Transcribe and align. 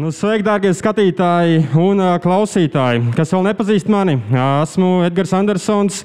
Nu, 0.00 0.08
sveiki, 0.08 0.46
darbie 0.46 0.70
skatītāji 0.72 1.58
un 1.76 1.98
klausītāji, 2.24 3.10
kas 3.12 3.34
vēl 3.34 3.42
nepazīst 3.50 3.90
mani. 3.92 4.14
Esmu 4.32 5.02
Edgars 5.04 5.34
Andersons. 5.36 5.98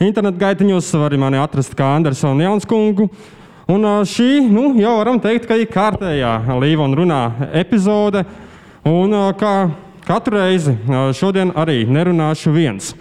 Internet 0.00 0.38
gaitiņos 0.40 0.88
var 0.96 1.12
mani 1.20 1.36
atrast 1.42 1.74
kā 1.76 1.90
Andersona 1.98 2.46
Janskungu. 2.46 3.10
Un 3.68 3.84
šī, 4.08 4.40
nu, 4.48 4.70
jau 4.80 4.94
varam 5.02 5.20
teikt, 5.20 5.44
ka 5.50 5.60
ir 5.60 5.68
kārtējā 5.68 6.32
Līvona 6.62 6.96
runā 6.96 7.20
epizode. 7.60 8.24
Un 8.88 9.12
kā 9.36 9.54
katru 10.08 10.40
reizi 10.40 10.78
šodien 11.20 11.52
arī 11.60 11.82
nerunāšu 11.84 12.56
viens. 12.56 12.94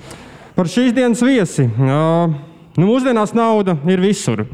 Par 0.57 0.67
šīs 0.67 0.91
dienas 0.97 1.23
viesi. 1.23 1.69
Nu, 1.79 2.33
mūsdienās 2.81 3.31
nauda 3.37 3.79
ir 3.87 4.03
visur. 4.03 4.49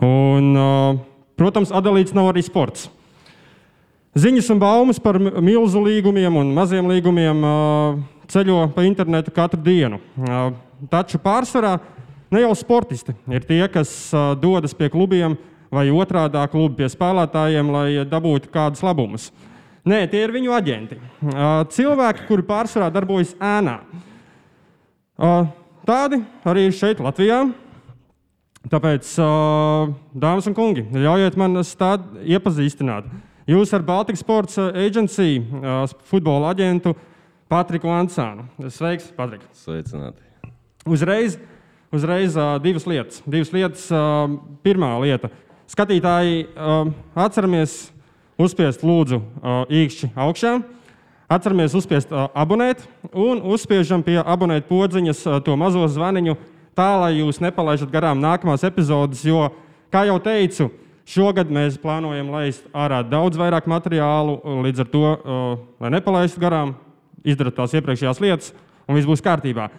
Un, 0.00 0.54
protams, 1.36 1.74
atdalīts 1.74 2.16
nav 2.16 2.32
arī 2.32 2.48
sports. 2.48 2.94
Ziņas 4.16 4.48
un 4.54 4.60
baumas 4.62 4.98
par 5.02 5.18
milzu 5.20 5.82
līgumiem 5.84 6.38
un 6.40 6.54
maziem 6.56 6.88
līgumiem 6.88 7.44
ceļo 8.32 8.62
pa 8.72 8.86
internetu 8.88 9.32
katru 9.34 9.60
dienu. 9.60 10.00
Taču 10.88 11.20
pārsvarā 11.20 11.74
ne 12.32 12.42
jau 12.42 12.54
sportisti 12.56 13.12
ir 13.28 13.44
tie, 13.44 13.62
kas 13.72 13.92
dodas 14.40 14.74
pie 14.76 14.88
klubiem 14.92 15.36
vai 15.68 15.90
otrādi 15.92 16.40
klubi 16.48 16.80
pie 16.80 16.88
spēlētājiem, 16.88 17.70
lai 17.72 18.08
dabūtu 18.08 18.48
kādus 18.52 18.82
labumus. 18.84 19.28
Nē, 19.88 20.02
tie 20.10 20.24
ir 20.24 20.32
viņu 20.32 20.52
aģenti. 20.56 20.98
Cilvēki, 21.76 22.26
kuri 22.28 22.44
pārsvarā 22.48 22.88
darbojas 22.92 23.34
ēnā. 23.36 23.78
Tādi 25.88 26.22
arī 26.48 26.66
šeit, 26.72 27.00
Latvijā. 27.04 27.44
Tāpēc, 28.68 29.14
dāmas 30.12 30.48
un 30.50 30.56
kungi, 30.56 30.88
ļaujiet 30.92 31.38
man 31.40 31.60
tādu 31.62 32.24
iepazīstināt. 32.28 33.06
Jūs 33.48 33.70
ar 33.72 33.80
Baltikas 33.80 34.20
Sports 34.20 34.58
Agency 34.60 35.38
futbola 36.10 36.50
aģentu 36.52 36.90
Patriku 37.48 37.88
Ansānu. 37.88 38.42
Sveiks, 38.68 39.06
Patrik. 39.16 39.40
Sveicināti. 39.56 40.20
Uzreiz, 40.84 41.38
uzreiz 41.88 42.36
divas 42.60 42.84
lietas. 42.84 43.22
Divas 43.24 43.48
lietas. 43.56 43.86
Pirmā 44.60 44.90
lieta. 45.00 45.30
Skatītāji, 45.72 46.42
atceramies 47.16 47.78
uzspiest 48.36 48.84
lūdzu 48.84 49.22
īkšķi 49.80 50.10
augšā. 50.12 50.52
Atceramies 51.32 51.76
uzspiest 51.80 52.12
abonēt 52.12 52.84
un 53.16 53.40
uzspiežam 53.48 54.04
pie 54.04 54.18
abonēt 54.20 54.68
podziņas 54.68 55.24
to 55.48 55.56
mazo 55.56 55.88
zvaniņu 55.88 56.36
tā, 56.76 56.90
lai 57.00 57.14
jūs 57.22 57.40
nepalaižat 57.40 57.88
garām 57.96 58.20
nākamās 58.20 58.68
epizodes, 58.68 59.24
jo, 59.24 59.46
kā 59.88 60.04
jau 60.04 60.20
teicu, 60.20 60.68
Šogad 61.08 61.48
mēs 61.48 61.78
plānojam 61.80 62.28
laist 62.34 62.66
ārā 62.76 63.00
daudz 63.06 63.38
vairāk 63.40 63.68
materiālu, 63.70 64.34
līdz 64.66 64.84
ar 64.84 64.88
to, 64.92 65.04
lai 65.80 65.92
nepalaistu 65.94 66.42
garām, 66.42 66.74
izdarot 67.24 67.56
tās 67.56 67.72
iepriekšējās 67.78 68.20
lietas, 68.20 68.50
un 68.84 68.98
viss 68.98 69.08
būs 69.08 69.24
kārtībā. 69.24 69.70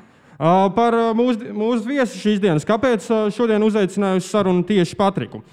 Par 0.74 0.98
mūsu, 1.20 1.52
mūsu 1.54 1.86
viesi 1.86 2.18
šīs 2.18 2.42
dienas, 2.42 2.66
kāpēc 2.66 3.06
šodien 3.36 3.62
uzaicināju 3.68 4.24
sarunu 4.26 4.66
tieši 4.66 4.98
Patriku. 4.98 5.44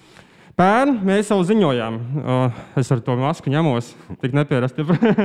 Pērn 0.56 1.02
mēs 1.04 1.28
jau 1.28 1.42
ziņojām, 1.44 1.96
es 2.80 2.88
ar 2.94 3.02
to 3.04 3.12
masku 3.20 3.52
ņemos, 3.52 3.90
tik 4.22 4.32
nepierast, 4.38 4.78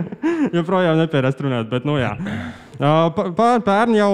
joprojām 0.57 0.99
nepierast 0.99 1.39
runāt, 1.39 1.69
bet 1.71 1.87
nu 1.87 1.95
jā. 2.01 2.17
Pērn 2.75 3.95
jau 3.95 4.09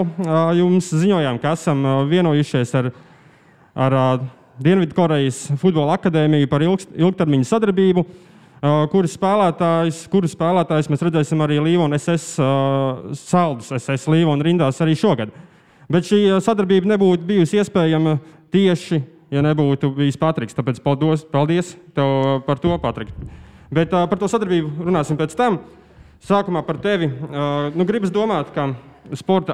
jums 0.59 0.91
ziņojām, 0.93 1.41
ka 1.41 1.57
esam 1.57 1.81
vienojušies 2.11 2.77
ar, 2.77 2.91
ar 3.73 3.97
Dienvidkorejas 4.57 5.43
futbola 5.61 5.93
akadēmiju 5.99 6.47
par 6.49 6.63
ilgst, 6.65 6.89
ilgtermiņa 6.97 7.45
sadarbību, 7.45 8.03
kuras 8.89 9.13
spēlētājs, 9.13 9.99
kuru 10.09 10.29
spēlētājs 10.31 10.89
mēs 10.89 11.03
redzēsim 11.05 11.43
arī 11.45 11.59
Līvona 11.61 11.99
SS 11.99 12.39
saldus, 13.21 13.69
SS 13.77 14.09
Līvona 14.09 14.47
rindās 14.47 14.81
arī 14.81 14.95
šogad. 14.97 15.29
Bet 15.93 16.09
šī 16.09 16.23
sadarbība 16.41 16.89
nebūtu 16.95 17.27
bijusi 17.29 17.61
iespējama 17.61 18.15
tieši, 18.51 18.99
ja 19.29 19.43
nebūtu 19.45 19.91
bijis 19.93 20.17
Patriks. 20.17 20.57
Tāpēc 20.57 20.81
paldies, 20.81 21.27
paldies 21.29 21.75
tev 21.93 22.41
par 22.47 22.57
to, 22.63 22.73
Patrik. 22.81 23.13
Bet 23.69 23.93
par 23.93 24.17
to 24.17 24.31
sadarbību 24.31 24.89
runāsim 24.89 25.19
pēc 25.19 25.37
tam. 25.37 25.61
Sākumā 26.25 26.65
par 26.65 26.81
tevi. 26.81 27.11
Nu, 27.77 27.85
gribas 27.85 28.09
domāt, 28.09 28.49
ka 28.57 28.71
sporta 29.21 29.53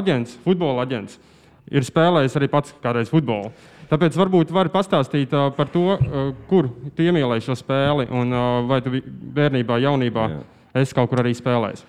aģents, 0.00 0.38
futbola 0.46 0.88
aģents, 0.88 1.20
ir 1.68 1.84
spēlējis 1.84 2.40
arī 2.40 2.48
pats 2.48 2.72
kādreiz 2.80 3.12
futbolu. 3.12 3.52
Tāpēc 3.94 4.16
varbūt 4.18 4.50
vari 4.50 4.72
pastāstīt 4.74 5.30
uh, 5.38 5.52
par 5.54 5.68
to, 5.70 5.84
uh, 5.94 6.30
kur 6.50 6.66
tu 6.98 7.04
iemīlēji 7.04 7.44
šo 7.46 7.54
spēli 7.60 8.08
un 8.10 8.34
uh, 8.34 8.46
vai 8.66 8.80
tu 8.82 8.90
bērnībā, 9.36 9.76
jaunībā 9.84 10.24
jā. 10.32 10.40
esi 10.80 10.96
kaut 10.98 11.12
kur 11.12 11.22
arī 11.22 11.30
spēlējis. 11.38 11.84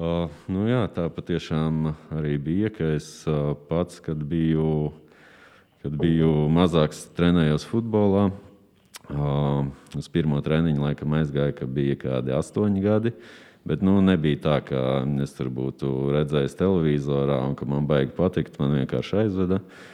Uh, 0.00 0.32
nu 0.48 0.64
jā, 0.70 0.86
tā 0.94 1.04
patiešām 1.12 1.90
arī 2.16 2.38
bija, 2.40 2.70
ka 2.72 2.88
es 2.94 3.10
uh, 3.28 3.50
pats, 3.68 4.00
kad 4.00 4.24
biju, 4.30 4.88
kad 5.84 6.00
biju 6.00 6.48
mazāks, 6.48 7.02
trenējos 7.18 7.68
futbolā. 7.68 8.30
Uh, 9.10 9.68
uz 10.00 10.08
pirmo 10.08 10.40
treniņu 10.40 10.86
laikam 10.86 11.20
aizgāju, 11.20 11.58
ka 11.60 11.68
bija 11.68 12.00
kādi 12.06 12.38
astoņi 12.40 12.88
gadi. 12.88 13.16
Bet 13.68 13.84
nu, 13.84 13.98
nebija 14.00 14.46
tā, 14.48 14.58
ka 14.64 14.88
es 15.20 15.36
tur 15.36 15.52
būtu 15.52 15.92
redzējis 16.16 16.56
televizorā 16.56 17.42
un 17.44 17.52
ka 17.52 17.68
man 17.68 17.84
baigi 17.84 18.16
patikt. 18.16 18.56
Man 18.56 18.78
vienkārši 18.80 19.26
aizveda. 19.26 19.60
Uh, 19.60 19.88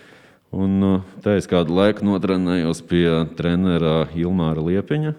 Un, 0.57 0.77
uh, 0.81 1.01
tā 1.21 1.35
es 1.37 1.45
kādu 1.51 1.75
laiku 1.77 2.07
notrenējos 2.07 2.81
pie 2.89 3.05
trenera 3.37 4.07
Ilmāra 4.17 4.63
Liepiņa. 4.65 5.13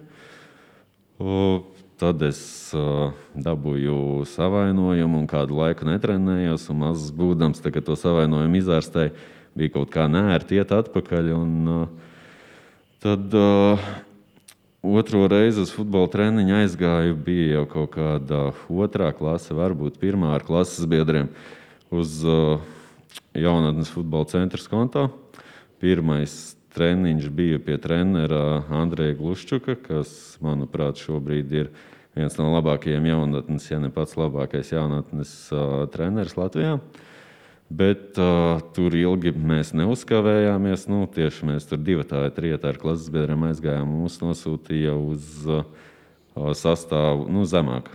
Tad 1.97 2.21
es 2.27 2.39
dabūju 3.33 4.25
savainojumu 4.29 5.23
un 5.23 5.27
kādu 5.29 5.57
laiku 5.57 5.87
netrenējos. 5.89 6.67
Mazs 6.77 7.09
būdams, 7.13 7.61
kad 7.65 7.85
to 7.85 7.95
savainojumu 7.97 8.59
izārstēju, 8.59 9.15
bija 9.57 9.73
kaut 9.73 9.89
kā 9.93 10.05
nērti 10.09 10.59
iet 10.59 10.73
atpakaļ. 10.77 11.31
Un, 11.33 11.87
tad 13.01 13.33
otro 14.85 15.23
reizi 15.33 15.65
uz 15.65 15.73
futbola 15.73 16.09
treniņu 16.13 16.57
aizgāju. 16.61 17.17
Bija 17.25 17.59
jau 17.59 17.65
kaut 17.73 17.95
kāda 17.97 18.43
otrā 18.69 19.09
klase, 19.17 19.57
varbūt 19.57 19.97
pirmā 20.01 20.35
ar 20.37 20.45
klases 20.45 20.85
biedriem. 20.89 21.33
Uz, 21.89 22.19
uh, 22.21 22.61
jaunatnes 23.37 23.89
futbola 23.93 24.25
centra 24.29 24.61
konto. 24.69 25.09
Pirmais 25.81 26.55
treniņš 26.73 27.27
bija 27.33 27.59
pie 27.63 27.77
trenera 27.81 28.63
Andreja 28.73 29.17
Gluščuka, 29.17 29.77
kas, 29.83 30.11
manuprāt, 30.43 31.01
šobrīd 31.01 31.53
ir 31.53 31.69
viens 32.17 32.37
no 32.39 32.49
labākajiem 32.55 33.05
jaunatnes, 33.11 33.67
ja 33.69 33.81
ne 33.81 33.91
pats 33.93 34.17
labākais 34.17 34.73
jaunatnes 34.73 35.33
uh, 35.53 35.83
treneris 35.93 36.37
Latvijā. 36.37 36.79
Bet 37.67 38.17
uh, 38.21 38.61
tur 38.73 38.95
ilgi 38.95 39.33
mēs 39.35 39.73
neuzkavējāmies. 39.75 40.87
Nu, 40.87 41.03
tieši 41.11 41.49
mēs 41.49 41.67
tur 41.67 41.81
divi 41.83 42.05
vai 42.07 42.29
trīs 42.31 42.63
ar 42.63 42.79
klases 42.79 43.11
biedriem 43.11 43.49
aizgājām. 43.49 43.91
Mūs 43.99 44.21
nosūtīja 44.23 44.95
uz 44.95 45.43
uh, 45.51 45.65
sastāvu 46.55 47.27
nu, 47.33 47.43
zemāk. 47.45 47.91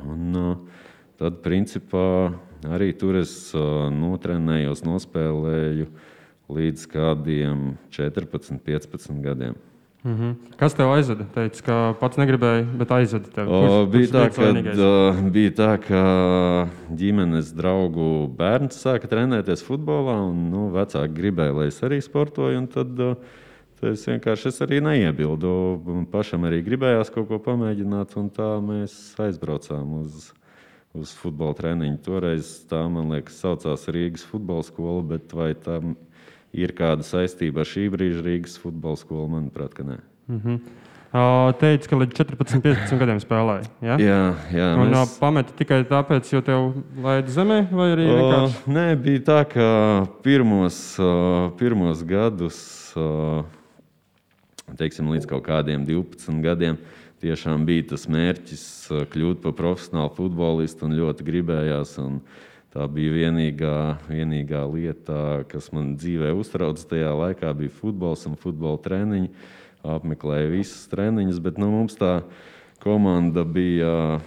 Un, 0.00 0.28
uh, 0.32 0.84
tad, 1.20 1.42
principā, 1.44 2.08
Arī 2.66 2.90
tur 2.98 3.20
es 3.20 3.52
notrenējos, 3.54 4.82
nospēlēju 4.82 5.86
līdz 6.48 6.86
kādiem 6.92 7.72
14, 7.94 8.60
15 8.64 9.22
gadiem. 9.24 9.56
Mm 10.04 10.14
-hmm. 10.16 10.34
Kas 10.56 10.74
tev 10.74 10.92
aizveda? 10.92 11.24
Teici, 11.34 11.62
ka 11.62 11.94
pats 12.00 12.16
negribēji, 12.16 12.66
bet 12.78 12.90
aizveda 12.90 13.28
tevi. 13.34 13.48
Kurš, 13.48 13.90
bija, 13.90 14.06
tā, 14.06 14.30
kad, 14.34 14.78
uh, 14.78 15.30
bija 15.30 15.50
tā, 15.50 15.78
ka 15.88 16.68
ģimenes 16.94 17.52
draugu 17.52 18.28
bērns 18.38 18.78
sāka 18.78 19.08
trenēties 19.08 19.64
futbolā, 19.66 20.22
un 20.30 20.50
nu, 20.50 20.70
vecāki 20.70 21.14
gribēja, 21.14 21.52
lai 21.52 21.66
es 21.66 21.82
arī 21.82 22.00
sportoju. 22.00 22.66
Tad, 22.66 23.00
uh, 23.00 23.16
tad 23.80 23.90
es 23.90 24.06
vienkārši 24.06 24.48
es 24.48 24.60
arī 24.60 24.80
neiebildu. 24.80 26.06
Pašam 26.10 26.44
arī 26.44 26.62
gribējās 26.62 27.10
kaut 27.10 27.28
ko 27.28 27.38
pamēģināt, 27.38 28.16
un 28.16 28.30
tā 28.30 28.60
mēs 28.62 29.14
aizbraucām 29.18 30.00
uz 30.02 30.32
uz 30.94 31.12
futbola 31.14 31.54
treniņu. 31.54 31.98
Toreiz 32.02 32.64
tā, 32.68 32.88
man 32.90 33.12
liekas, 33.12 33.40
saucās 33.42 33.88
Rīgas 33.88 34.24
futbola 34.24 34.62
skola, 34.62 35.02
bet 35.02 35.32
vai 35.32 35.54
tam 35.54 35.90
ir 35.90 36.07
kāda 36.76 37.06
saistība 37.06 37.64
ar 37.64 37.68
šī 37.68 37.88
brīža 37.92 38.24
Rīgas 38.24 38.58
futbola 38.60 38.96
skolu? 38.96 39.28
Manuprāt, 39.36 39.74
ka 39.74 39.82
nē. 39.82 39.98
Mm 40.28 40.40
-hmm. 40.44 40.60
Uh, 41.08 41.54
teica, 41.56 41.88
ka 41.88 41.96
līdz 41.96 42.12
14, 42.14 42.60
15 42.60 42.98
gadiem 42.98 43.20
spēlēja. 43.20 43.64
Ja? 43.80 43.96
Jā, 43.96 44.34
jā. 44.52 44.74
Un 44.76 44.90
mēs... 44.90 45.14
uh, 45.14 45.20
pameti 45.20 45.52
tikai 45.56 45.84
tāpēc, 45.88 46.32
jo 46.32 46.40
tev 46.44 46.74
laida 47.00 47.28
zemē, 47.28 47.68
vai 47.72 47.88
arī 47.94 48.04
vienkārši? 48.04 48.56
Uh, 48.66 48.74
nē, 48.74 48.96
bija 48.96 49.20
tā, 49.20 49.44
ka 49.48 50.06
pirmos, 50.22 50.98
uh, 51.00 51.50
pirmos 51.56 52.04
gadus, 52.04 52.92
uh, 52.96 53.44
teiksim, 54.76 55.08
līdz 55.08 55.26
kaut 55.26 55.46
kādiem 55.48 55.86
12 55.88 56.42
gadiem, 56.44 56.74
uh, 56.76 57.08
tiešām 57.22 57.64
bija 57.66 57.86
tas 57.94 58.06
mērķis 58.10 58.64
uh, 58.92 59.04
kļūt 59.10 59.42
par 59.42 59.54
profesionālu 59.58 60.12
futbolistu 60.16 60.86
un 60.86 60.96
ļoti 60.98 61.26
gribējās. 61.26 61.96
Un 62.02 62.20
tā 62.74 62.88
bija 62.92 63.14
vienīgā, 63.14 63.76
vienīgā 64.08 64.64
lieta, 64.72 65.44
kas 65.50 65.70
man 65.74 65.94
dzīvē 65.98 66.32
uztrauca 66.36 66.84
tajā 66.90 67.14
laikā, 67.16 67.52
bija 67.56 67.74
futbols 67.80 68.26
un 68.28 68.36
futbola 68.40 68.80
treniņi. 68.84 69.32
Apmeklēju 69.88 70.52
visas 70.56 70.88
treniņus, 70.90 71.38
bet 71.40 71.58
nu, 71.62 71.70
mums 71.70 71.94
tā 71.96 72.18
komanda 72.82 73.44
bija 73.46 74.18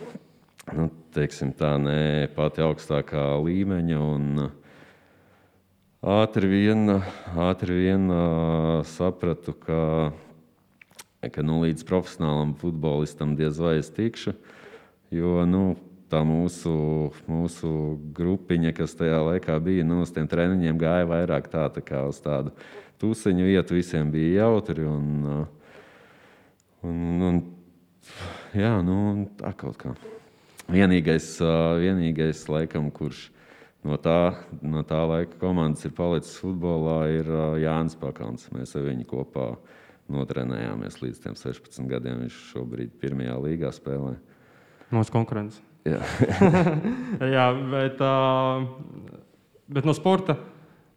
nu, 0.74 0.88
teiksim, 1.14 1.52
tā, 1.58 1.76
ne 1.82 2.30
pati 2.36 2.64
augstākā 2.64 3.28
līmeņa. 3.44 4.02
Un, 4.16 4.50
Ātri 6.02 6.48
vien, 6.50 6.96
ātri 7.38 7.76
vien 7.78 8.10
sapratu, 8.90 9.54
ka, 9.54 10.10
ka 11.22 11.44
nu, 11.46 11.60
līdz 11.62 11.86
profesionālam 11.86 12.56
futbolistam 12.58 13.36
diez 13.38 13.60
vai 13.62 13.76
es 13.84 13.92
tikšu. 13.94 14.34
Jo 15.14 15.44
nu, 15.46 15.76
tā 16.12 16.22
mūsu, 16.28 16.74
mūsu 17.30 17.72
grupiņa, 18.18 18.74
kas 18.76 18.96
tajā 19.00 19.22
laikā 19.30 19.58
bija, 19.64 19.86
nu, 19.88 20.02
uz 20.06 20.12
tiem 20.14 20.28
treniņiem 20.30 20.80
gāja 20.82 21.08
vairāk 21.10 21.50
tā, 21.52 21.66
tā 21.74 21.84
kā 21.86 22.04
uz 22.10 22.20
tādu 22.24 22.54
tusiņu 23.02 23.48
vietu. 23.48 23.78
Visiem 23.80 24.12
bija 24.14 24.46
jautri. 24.46 24.86
Un, 24.88 25.46
un, 26.86 27.28
un, 27.30 27.42
jā, 28.58 28.74
nu, 28.86 28.98
tā 29.40 29.54
kaut 29.58 29.80
kā. 29.82 29.96
Vienīgais, 30.72 31.34
vienīgais 31.82 32.46
laikam, 32.52 32.92
kurš 32.96 33.30
no 33.88 33.98
tā, 34.00 34.36
no 34.62 34.84
tā 34.88 35.02
laika 35.10 35.40
komandas 35.42 35.88
ir 35.88 35.96
palicis 35.98 36.38
futbolā, 36.40 37.00
ir 37.18 37.32
Jānis 37.64 37.98
Pakauns. 38.00 38.48
Mēs 38.56 38.76
ar 38.78 38.86
viņu 38.88 39.08
kopā 39.10 39.50
notrenējāmies 40.12 41.02
līdz 41.02 41.26
16 41.32 41.90
gadiem. 41.90 42.24
Viņš 42.26 42.40
šobrīd 42.52 42.96
pirmajā 43.02 43.40
līgā 43.48 43.74
spēlē. 43.76 44.16
Mūsu 44.92 45.14
konkurence. 45.16 45.71
Jā, 45.88 46.00
Jā 47.36 47.46
bet, 47.72 48.02
uh, 48.06 48.66
bet 49.72 49.88
no 49.88 49.96
sporta. 49.98 50.38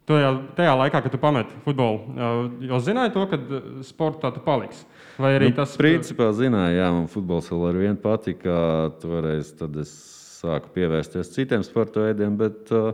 Tajā, 0.05 0.27
tajā 0.53 0.73
laikā, 0.77 0.99
kad 1.01 1.09
tu 1.09 1.17
pameti 1.17 1.55
futbolu, 1.65 2.13
jau 2.61 2.77
zināji 2.85 3.13
to, 3.15 3.23
ka 3.31 3.39
sportā 3.87 4.29
tu 4.35 4.43
paliksi. 4.45 4.83
Vai 5.17 5.31
arī 5.39 5.47
nu, 5.49 5.55
tas 5.57 5.73
Principā 5.79 6.27
zināja, 6.37 6.75
jā, 6.77 6.89
man 6.93 7.07
futbols 7.09 7.49
vēl 7.49 7.63
ar 7.71 7.79
vienu 7.79 7.97
patika. 8.03 8.57
Toreiz 9.01 9.49
tad 9.57 9.79
es 9.81 9.95
sāku 10.35 10.69
pievērsties 10.75 11.31
citiem 11.33 11.65
sporta 11.65 12.03
veidiem, 12.05 12.35
bet 12.37 12.69
uh, 12.75 12.91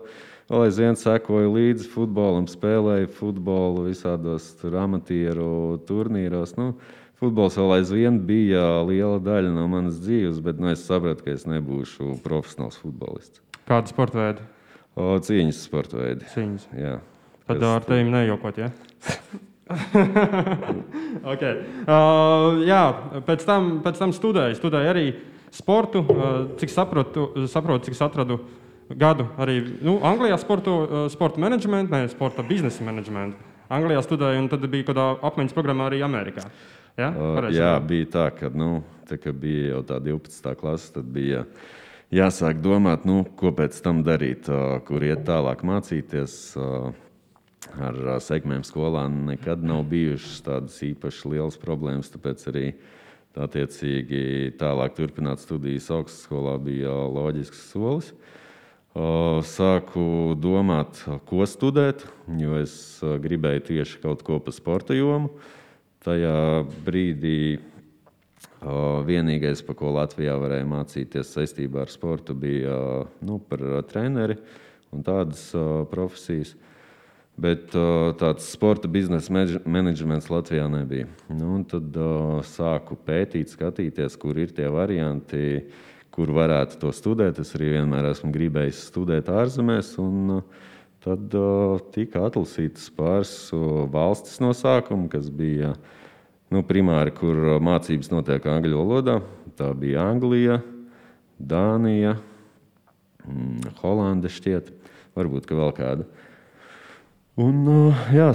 vēl 0.48 0.70
aizvien 0.70 0.96
sekoju 1.00 1.52
līdzi 1.58 1.90
futbolam, 1.92 2.48
spēlēju 2.48 3.12
futbolu 3.18 3.90
visādos 3.90 4.48
tur 4.62 4.80
amatieru 4.80 5.82
turnīros. 5.90 6.56
Nu, 6.56 6.72
Futbols 7.22 7.54
vēl 7.54 7.76
aizvien 7.76 8.16
bija 8.26 8.62
liela 8.82 9.20
daļa 9.22 9.52
no 9.54 9.68
manas 9.70 10.00
dzīves, 10.02 10.40
bet 10.42 10.58
nu, 10.58 10.72
es 10.74 10.82
sapratu, 10.88 11.22
ka 11.22 11.36
es 11.36 11.44
nebūšu 11.46 12.16
profesionāls 12.24 12.80
futbolists. 12.82 13.44
Kāda 13.70 13.92
sporta 13.92 14.18
veida? 14.18 14.46
O, 14.98 15.20
cīņas 15.22 15.60
sporta 15.68 16.00
veidi. 16.00 16.26
Cīņas. 16.34 16.66
Jā. 16.74 16.96
Tad 17.46 17.62
Kas 17.62 17.68
ar 17.70 17.86
tevi 17.86 18.08
nejokot, 18.10 18.58
ja? 18.58 18.72
okay. 21.36 21.62
uh, 21.86 22.58
jā, 22.66 22.82
pēc 23.30 23.46
tam, 23.46 23.70
pēc 23.86 24.02
tam 24.02 24.18
studēju. 24.18 24.58
Studēju 24.58 24.92
arī 24.96 25.06
sportu. 25.54 26.02
Uh, 26.02 26.28
cik 26.58 26.74
saprotu, 26.74 27.30
saprotu, 27.46 27.86
cik 27.86 28.00
es 28.00 28.04
atradu 28.10 28.42
gadu 28.98 29.30
arī 29.38 29.62
nu, 29.86 30.00
Anglijā 30.02 30.42
sportu, 30.42 30.74
uh, 30.82 31.08
sporta 31.14 31.46
menedžmentu, 31.46 31.94
ne 31.94 32.10
sporta 32.10 32.42
biznesa 32.50 32.82
menedžmentu. 32.90 33.38
Anglijā 33.72 34.02
studēju, 34.10 34.42
un 34.42 34.52
tad 34.52 34.66
bija 34.74 34.90
kāda 34.90 35.12
apmaiņas 35.22 35.54
programma 35.56 35.86
arī 35.92 36.02
Amerikā. 36.02 36.50
Ja? 37.00 37.12
Pareizi 37.16 37.60
jā, 37.60 37.70
saprotu? 37.76 37.92
bija 37.92 38.10
tā, 38.16 38.26
ka, 38.40 38.50
nu, 38.56 38.72
tā, 39.10 39.20
ka 39.22 39.36
bija 39.36 39.76
jau 39.76 39.84
tā 39.94 40.02
12. 40.04 40.56
klase, 40.60 40.90
tad 40.98 41.08
bija 41.14 41.46
jāsāk 42.12 42.60
domāt, 42.64 43.08
nu, 43.08 43.22
ko 43.40 43.54
pēc 43.56 43.78
tam 43.86 44.04
darīt, 44.08 44.50
uh, 44.52 44.80
kur 44.88 45.04
iet 45.08 45.24
tālāk 45.30 45.64
mācīties. 45.68 46.42
Uh, 46.60 46.92
Ar 47.80 47.96
segmēm 48.20 48.66
skolā 48.68 49.06
nekad 49.08 49.62
nav 49.64 49.86
bijušas 49.88 50.42
tādas 50.44 50.80
īpaši 50.84 51.30
lielas 51.32 51.60
problēmas, 51.62 52.10
tāpēc 52.12 52.42
arī 52.52 52.66
attiecīgi 53.38 54.52
tālāk 54.60 54.98
turpināt 54.98 55.40
studijas 55.40 55.88
augstskolā 55.94 56.58
bija 56.60 56.92
loģisks 56.92 57.62
solis. 57.72 58.12
Sāku 59.48 60.36
domāt, 60.36 61.00
ko 61.30 61.46
studēt, 61.48 62.04
jo 62.42 62.58
es 62.60 62.74
gribēju 63.00 63.64
tieši 63.70 64.02
kaut 64.04 64.26
ko 64.28 64.42
par 64.44 64.58
sporta 64.58 64.98
jomu. 64.98 65.32
Tajā 66.02 66.66
brīdī 66.82 67.60
vienīgais, 69.06 69.62
pa 69.66 69.76
ko 69.78 69.92
Latvijā 69.94 70.34
varēja 70.42 70.66
mācīties 70.70 71.34
saistībā 71.36 71.84
ar 71.84 71.94
sportu, 71.94 72.34
bija 72.34 72.76
nu, 73.22 73.38
par 73.38 73.62
treneri 73.90 74.38
un 74.94 75.06
tādas 75.06 75.50
profesijas. 75.92 76.56
Bet 77.42 77.72
tāds 78.20 78.50
sporta 78.54 78.90
biznesa 78.92 79.32
menedž- 79.34 79.62
menedžments 79.66 80.30
Latvijā 80.30 80.66
nebija. 80.70 81.08
Nu, 81.30 81.62
tad 81.70 81.96
sāku 82.50 82.98
pētīt, 82.98 83.54
skatīties, 83.54 84.18
kur 84.20 84.38
ir 84.38 84.52
tie 84.58 84.68
varianti, 84.74 85.64
kur 86.12 86.34
varētu 86.34 86.82
to 86.82 86.92
studēt. 86.94 87.40
Es 87.40 87.54
arī 87.56 87.78
vienmēr 87.78 88.12
esmu 88.12 88.34
gribējis 88.34 88.84
studēt 88.90 89.32
ārzemēs. 89.32 89.96
Un, 90.02 90.42
uh, 90.42 90.70
tad 91.02 91.36
tika 91.96 92.26
atlasītas 92.28 92.90
pāris 92.94 93.34
valstis 93.94 94.42
no 94.44 94.52
sākuma, 94.58 95.10
kas 95.12 95.30
bija 95.34 95.74
nu, 96.52 96.62
primāri, 96.68 97.14
kur 97.16 97.58
mācības 97.64 98.12
notiek 98.14 98.46
angļu 98.46 98.82
valodā. 98.82 99.20
Tā 99.58 99.72
bija 99.78 100.06
Anglija, 100.10 100.60
Dānija, 101.38 102.16
mm, 103.26 103.78
Holanda 103.82 104.30
šķiet, 104.32 104.70
varbūt 105.18 105.50
vēl 105.58 105.74
kāda. 105.78 106.10
Un, 107.42 107.64
jā, 108.12 108.28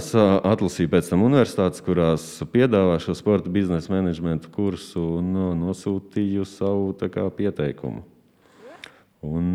atlasīju 0.49 0.89
pēc 0.91 1.11
tam 1.11 1.23
universitātes, 1.27 1.83
kurās 1.85 2.25
piedāvā 2.51 2.97
šo 2.99 3.13
sporta 3.15 3.51
biznesa 3.53 3.93
menedžmenta 3.93 4.49
kursu 4.51 5.03
un 5.19 5.35
nosūtīju 5.61 6.47
savu 6.49 6.95
kā, 7.13 7.27
pieteikumu. 7.37 8.01
Un, 9.23 9.53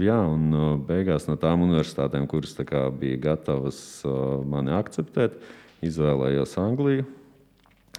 jā, 0.00 0.16
un 0.24 0.52
uh, 0.56 0.68
beigās 0.88 1.26
no 1.28 1.36
tām 1.40 1.66
universitātēm, 1.66 2.28
kuras 2.30 2.54
tā 2.56 2.86
bija 2.96 3.18
gatavas 3.30 3.80
uh, 4.08 4.40
mani 4.48 4.72
akceptēt, 4.76 5.36
izvēlējos 5.84 6.56
Angliju 6.62 7.04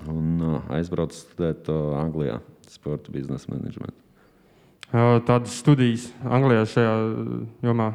un 0.10 0.40
uh, 0.42 0.72
aizbraucu 0.74 1.20
studēt 1.20 1.70
Anglijā 1.70 2.40
sporta 2.72 3.14
biznesa 3.14 3.52
menedžmentu. 3.54 4.00
Tādas 4.94 5.56
studijas 5.58 6.04
Anglijā 6.22 6.68
šajā 6.70 6.90
jomā 7.66 7.88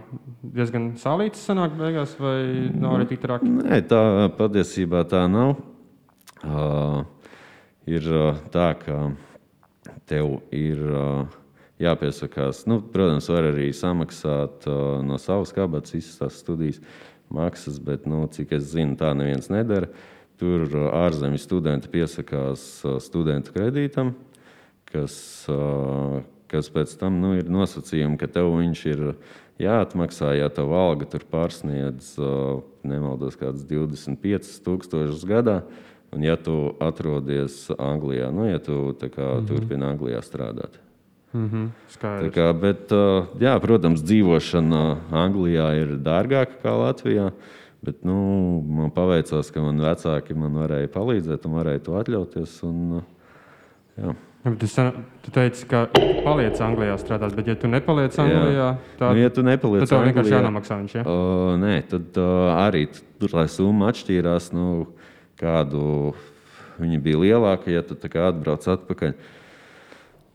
diezgan 0.42 0.88
sālītas 0.98 1.44
sanāk 1.46 1.76
beigās, 1.78 2.16
vai 2.18 2.70
nav 2.74 2.96
arī 2.96 3.06
tik 3.12 3.22
traki? 3.22 3.50
Nē, 3.54 3.78
tā 3.86 4.00
patiesībā 4.34 5.04
tā 5.06 5.22
nav. 5.30 5.60
Uh, 6.42 7.04
ir 7.86 8.08
tā, 8.50 8.72
ka 8.82 8.98
tev 10.10 10.40
ir 10.54 10.82
uh, 10.90 11.37
jāpiesakās. 11.82 12.64
Nu, 12.70 12.80
protams, 12.82 13.28
var 13.30 13.48
arī 13.52 13.70
samaksāt 13.76 14.66
uh, 14.68 14.98
no 15.04 15.18
savas 15.22 15.54
kabatas 15.54 16.16
tās 16.18 16.40
studijas 16.42 16.80
maksas, 17.32 17.78
bet, 17.82 18.06
nu, 18.08 18.24
cik 18.32 18.54
es 18.58 18.70
zinu, 18.72 18.96
tā 18.98 19.12
neviens 19.16 19.50
nedara. 19.52 19.90
Tur 20.38 20.66
uh, 20.68 20.88
ārzemju 21.04 21.40
studenti 21.42 21.90
piesakās 21.92 22.64
uh, 22.84 22.98
studentu 23.02 23.54
kredītam, 23.54 24.14
kas, 24.90 25.18
uh, 25.52 26.20
kas 26.50 26.70
pēc 26.74 26.94
tam 27.00 27.20
nu, 27.22 27.34
ir 27.38 27.50
nosacījumi, 27.52 28.18
ka 28.20 28.30
tev 28.38 28.52
viņš 28.56 28.86
ir 28.92 29.04
jāatmaksā, 29.62 30.32
ja 30.38 30.50
tev 30.54 30.74
alga 30.78 31.08
tur 31.10 31.26
pārsniedz, 31.30 32.14
uh, 32.22 32.64
nemaldos, 32.86 33.38
kāds 33.38 33.66
25,000 33.68 35.30
gadā. 35.30 35.62
Un, 36.08 36.22
ja 36.24 36.38
tu 36.40 36.72
atrodies 36.80 37.66
Anglijā, 37.76 38.30
nu, 38.32 38.46
ja 38.48 38.62
tu 38.64 38.94
tā 38.96 39.10
kā, 39.12 39.26
mm 39.26 39.40
-hmm. 39.42 39.48
turpini 39.50 39.84
Anglijā 39.84 40.22
strādāt. 40.24 40.87
Mm 41.32 41.48
-hmm. 41.48 41.68
Skaidrs. 41.88 42.34
kā, 42.34 42.60
bet, 42.60 42.90
jā, 43.40 43.60
protams, 43.60 44.00
dzīvošana 44.00 44.96
Anglijā 45.10 45.74
ir 45.82 45.88
dārgāka 45.98 46.56
nekā 46.56 46.72
Latvijā. 46.78 47.30
Bet, 47.82 48.04
nu, 48.04 48.60
man 48.66 48.90
paveicās, 48.90 49.52
ka 49.54 49.62
man 49.62 49.78
vecāki 49.78 50.34
man 50.34 50.52
varēja 50.52 50.88
palīdzēt 50.88 51.46
un 51.46 51.52
varēja 51.52 51.82
to 51.86 51.92
atļauties. 51.92 52.62
Un, 52.66 53.02
jā. 53.98 54.14
Bet 54.44 54.62
sen- 54.70 55.04
tu 55.22 55.30
teici, 55.30 55.66
ka 55.68 55.86
paliec 56.24 56.58
Anglijā 56.60 56.96
strādāt, 56.98 57.34
bet 57.36 57.46
ja 57.46 57.54
tu 57.54 57.68
nepaliec 57.68 58.18
Anglijā, 58.18 58.76
tad, 58.98 59.14
nu, 59.14 59.22
ja 59.22 59.30
tu 59.30 59.42
nepaliec 59.42 59.88
tad 59.88 59.88
tev 59.88 60.06
vienkārši 60.06 60.34
jānomaksā 60.34 60.78
viņš. 60.82 60.94
Ja? 60.94 61.02
Uh, 61.02 61.56
nē, 61.58 61.82
tad 61.88 62.18
uh, 62.18 62.66
arī 62.66 62.88
tur 63.20 63.28
tā 63.28 63.46
summa 63.48 63.92
atšķīrās. 63.92 64.52
Nu, 64.52 64.86
kādu 65.38 66.14
viņa 66.78 67.02
bija 67.02 67.18
lielāka, 67.18 67.70
ja 67.70 67.82
tu 67.82 67.94
atbrauc 67.98 68.66
atpakaļ. 68.66 69.14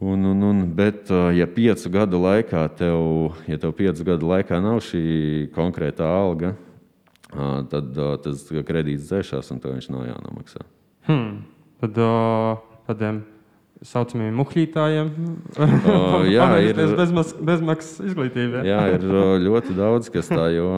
Un, 0.03 0.25
un, 0.27 0.41
un, 0.43 0.61
bet, 0.75 1.07
uh, 1.13 1.29
ja 1.31 1.45
piecu 1.47 1.87
gadu 1.93 2.19
laikā 2.19 2.65
tev, 2.75 3.37
ja 3.47 3.55
tev 3.61 3.71
piecu 3.77 4.03
gadu 4.07 4.27
laikā 4.27 4.57
nav 4.59 4.81
šī 4.83 5.03
konkrētā 5.55 6.03
alga, 6.03 6.53
uh, 7.31 7.61
tad 7.71 7.95
uh, 7.95 8.15
tas 8.23 8.41
kredīts 8.67 9.07
dzēšās 9.07 9.53
un 9.53 9.61
tev 9.63 9.77
viņš 9.77 9.87
nav 9.93 10.03
jānomaksā. 10.09 10.65
Hmm. 11.07 11.45
Tad 11.83 12.01
uh, 12.03 12.59
tādiem 12.89 13.21
saucamiem 13.83 14.35
muhļītājiem 14.39 15.09
O, 15.59 16.23
jā, 16.35 16.49
ir- 16.63 16.77
bezmaksas, 16.97 17.33
bezmaksas 17.39 18.05
izglītība. 18.11 18.63
Jā, 18.67 18.83
ir 18.97 19.07
uh, 19.07 19.33
ļoti 19.43 19.75
daudz, 19.77 20.11
kas 20.11 20.31
tā 20.31 20.49
jo. 20.55 20.69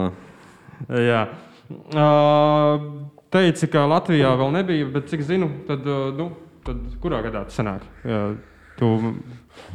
Jā. 1.10 1.22
Uh, 1.90 3.06
teici, 3.34 3.66
ka 3.70 3.88
Latvijā 3.90 4.34
vēl 4.38 4.52
nebija, 4.60 4.90
bet 4.98 5.08
cik 5.10 5.24
zinu, 5.26 5.50
tad, 5.66 5.86
uh, 5.88 6.12
nu, 6.14 6.30
tad 6.66 6.82
kurā 7.02 7.22
gadā 7.26 7.46
tas 7.48 7.58
sanāk? 7.58 7.86
Jā, 8.06 8.20
Tu 8.78 8.92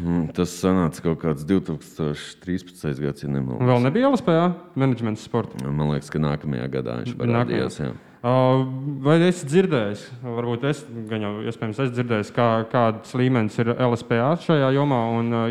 Mm, 0.02 0.28
Tas 0.34 0.52
sanāca 0.62 1.02
kaut 1.02 1.18
kāds 1.24 1.42
2013. 1.44 3.02
gads, 3.02 3.24
ja 3.24 3.30
nemaldos. 3.30 3.66
vēl 3.66 3.82
nebija 3.84 4.10
LSPA 4.14 4.44
menedžments 4.78 5.24
sporta. 5.26 5.58
Man 5.68 5.90
liekas, 5.92 6.10
ka 6.14 6.20
nākamajā 6.22 6.68
gadā 6.72 6.96
viņš 7.02 7.16
parādījās. 7.18 7.80
jā. 7.82 7.90
Uh, 8.22 8.62
Vai 9.02 9.16
esi 9.26 9.48
dzirdējis, 9.50 10.04
varbūt 10.24 10.64
es 10.70 10.84
gan 11.10 11.22
jau 11.26 11.32
iespējams 11.50 11.80
esmu 11.82 11.96
dzirdējis, 11.98 12.32
kā, 12.36 12.48
kāds 12.72 13.16
līmenis 13.18 13.58
ir 13.64 13.72
LSPA 13.74 14.36
šajā 14.46 14.70
jomā, 14.78 15.00
un 15.18 15.34
uh, 15.34 15.50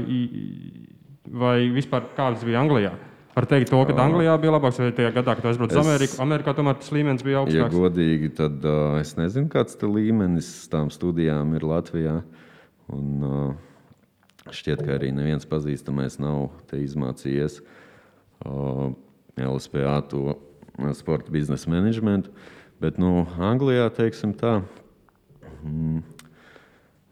vai 1.42 1.56
vispār 1.74 2.06
kāds 2.16 2.44
bija 2.46 2.62
Anglijā? 2.62 2.92
Var 3.34 3.46
teikt, 3.50 3.70
to, 3.70 3.82
ka 3.86 3.94
Anglijā 4.02 4.36
bija 4.42 4.54
labāks, 4.54 4.78
vai 4.82 4.92
tajā 4.94 5.10
gadā, 5.14 5.34
kad 5.34 5.42
tu 5.42 5.48
aizbrauc 5.50 5.74
uz 5.74 5.78
Es- 5.78 5.86
Ameriku, 5.90 6.22
Amerikā 6.22 6.54
tomēr 6.54 6.78
tas 6.78 6.90
līmenis 6.94 7.26
bija 7.26 7.38
Ja 7.40 7.42
augstāks. 7.44 7.74
godīgi, 7.74 8.30
tad 8.38 8.64
uh, 8.64 8.98
es 9.02 9.14
nezinu, 9.18 9.48
kāds 9.50 9.74
tas 9.78 9.90
līmenis 9.90 10.68
tām 10.70 10.90
studijām 10.94 11.54
ir 11.58 11.66
Latvijā. 11.66 12.20
Un, 12.90 13.56
šķiet, 14.50 14.82
ka 14.84 14.96
arī 14.96 15.10
neviens 15.14 15.46
pazīstamais 15.48 16.18
nav 16.22 16.48
izmācījies 16.74 17.60
LSPA 19.40 19.98
to 20.10 20.36
sporta 20.96 21.32
biznesa 21.32 21.70
menedžmentu. 21.70 22.32
Bet 22.80 22.96
nu, 23.00 23.26
Anglijā, 23.36 23.90
teiksim 23.92 24.32
tā, 24.40 24.62
mm, 25.60 26.00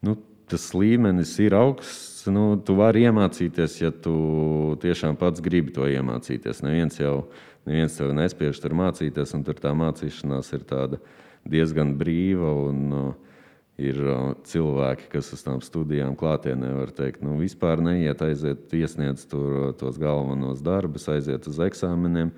nu, 0.06 0.16
tas 0.48 0.70
līmenis 0.72 1.34
ir 1.44 1.56
augsts. 1.58 2.24
Nu, 2.28 2.56
tu 2.60 2.74
vari 2.76 3.04
iemācīties, 3.08 3.78
ja 3.80 3.92
tu 3.92 4.76
tiešām 4.82 5.16
pats 5.20 5.44
gribi 5.44 5.72
to 5.76 5.86
iemācīties. 5.88 6.64
Neviens 6.64 6.98
jau 7.00 7.28
neviens 7.68 7.96
tev 7.96 8.12
nespiež 8.16 8.60
tur 8.60 8.74
mācīties, 8.76 9.32
un 9.36 9.44
tur 9.44 9.60
tā 9.60 9.72
mācīšanās 9.76 10.52
ir 10.56 10.64
diezgan 11.48 11.94
brīva. 12.00 12.52
Un, 12.68 12.80
uh, 12.92 13.27
ir 13.78 13.98
cilvēki, 14.50 15.06
kas 15.12 15.30
uz 15.36 15.42
tām 15.46 15.60
studijām 15.62 16.16
klātienē 16.18 16.72
var 16.80 16.90
teikt, 16.94 17.22
nu, 17.22 17.36
vispār 17.38 17.78
neiet, 17.84 18.22
aiziet, 18.26 18.66
iesniedz 18.74 19.24
tur 19.30 19.72
tos 19.78 20.00
galvenos 20.02 20.62
darbus, 20.66 21.06
aiziet 21.12 21.46
uz 21.46 21.60
eksāmeniem. 21.62 22.32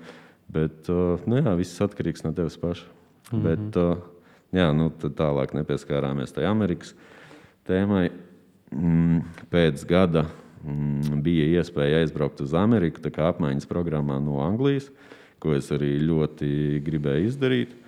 Bet 0.51 0.89
nu, 0.91 1.39
jā, 1.39 1.53
viss 1.57 1.81
atkarīgs 1.81 2.25
no 2.25 2.33
tevis 2.37 2.59
paša. 2.61 2.85
Mm 3.31 3.39
-hmm. 3.39 3.43
Bet, 3.47 3.77
jā, 4.51 4.67
nu, 4.75 4.91
tālāk 4.91 5.53
nepieskārāmies 5.55 6.33
tai 6.33 6.45
Amerikas 6.45 6.93
tēmai. 7.67 8.11
Mm, 8.71 9.23
Pēc 9.51 9.85
gada 9.87 10.25
mm, 10.63 11.21
bija 11.23 11.59
iespēja 11.59 12.01
aizbraukt 12.01 12.41
uz 12.41 12.53
Ameriku, 12.53 13.01
tā 13.01 13.11
kā 13.11 13.27
apmaiņas 13.27 13.67
programmā 13.67 14.19
no 14.23 14.39
Anglijas, 14.39 14.91
ko 15.39 15.53
es 15.53 15.71
arī 15.71 15.97
ļoti 15.99 16.81
gribēju 16.85 17.27
izdarīt. 17.27 17.80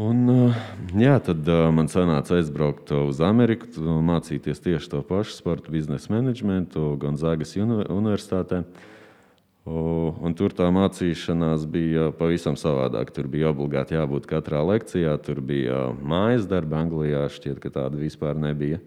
Un, 0.00 0.20
uh, 0.32 0.60
jā, 0.96 1.18
tad 1.20 1.44
uh, 1.44 1.66
man 1.76 1.90
sanāca 1.92 2.38
aizbraukt 2.38 2.88
uz 2.96 3.18
Ameriku, 3.20 3.68
mācīties 4.00 4.62
tieši 4.64 4.88
to 4.94 5.02
pašu 5.04 5.34
sporta 5.36 5.72
biznesa 5.72 6.14
menedžmentu 6.14 6.94
Gonzagas 7.00 7.52
uni- 7.60 7.84
universitātē. 7.84 8.62
Un 9.70 10.32
tur 10.34 10.54
tā 10.56 10.70
mācīšanās 10.72 11.66
bija 11.68 12.06
pavisam 12.16 12.56
savādāk. 12.56 13.12
Tur 13.12 13.28
bija 13.30 13.50
obligāti 13.52 13.94
jābūt 13.94 14.24
katrā 14.26 14.62
lekcijā, 14.64 15.12
tur 15.20 15.42
bija 15.44 15.90
mājas 16.00 16.48
darbi. 16.48 16.78
Anglijā 16.80 17.26
šķiet, 17.30 17.60
ka 17.60 17.68
tāda 17.74 18.00
vispār 18.00 18.40
nebija. 18.40 18.80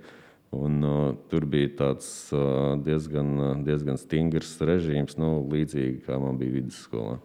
Un, 0.53 0.79
uh, 0.81 1.03
tur 1.29 1.45
bija 1.49 1.69
tāds 1.77 2.09
uh, 2.33 2.73
diezgan, 2.81 3.61
diezgan 3.65 4.01
stingrs 4.01 4.57
režīms, 4.65 5.19
nu, 5.21 5.35
līdzīgi 5.53 6.01
kā 6.09 6.17
man 6.21 6.41
bija 6.41 6.57
vidusskolā. 6.57 7.21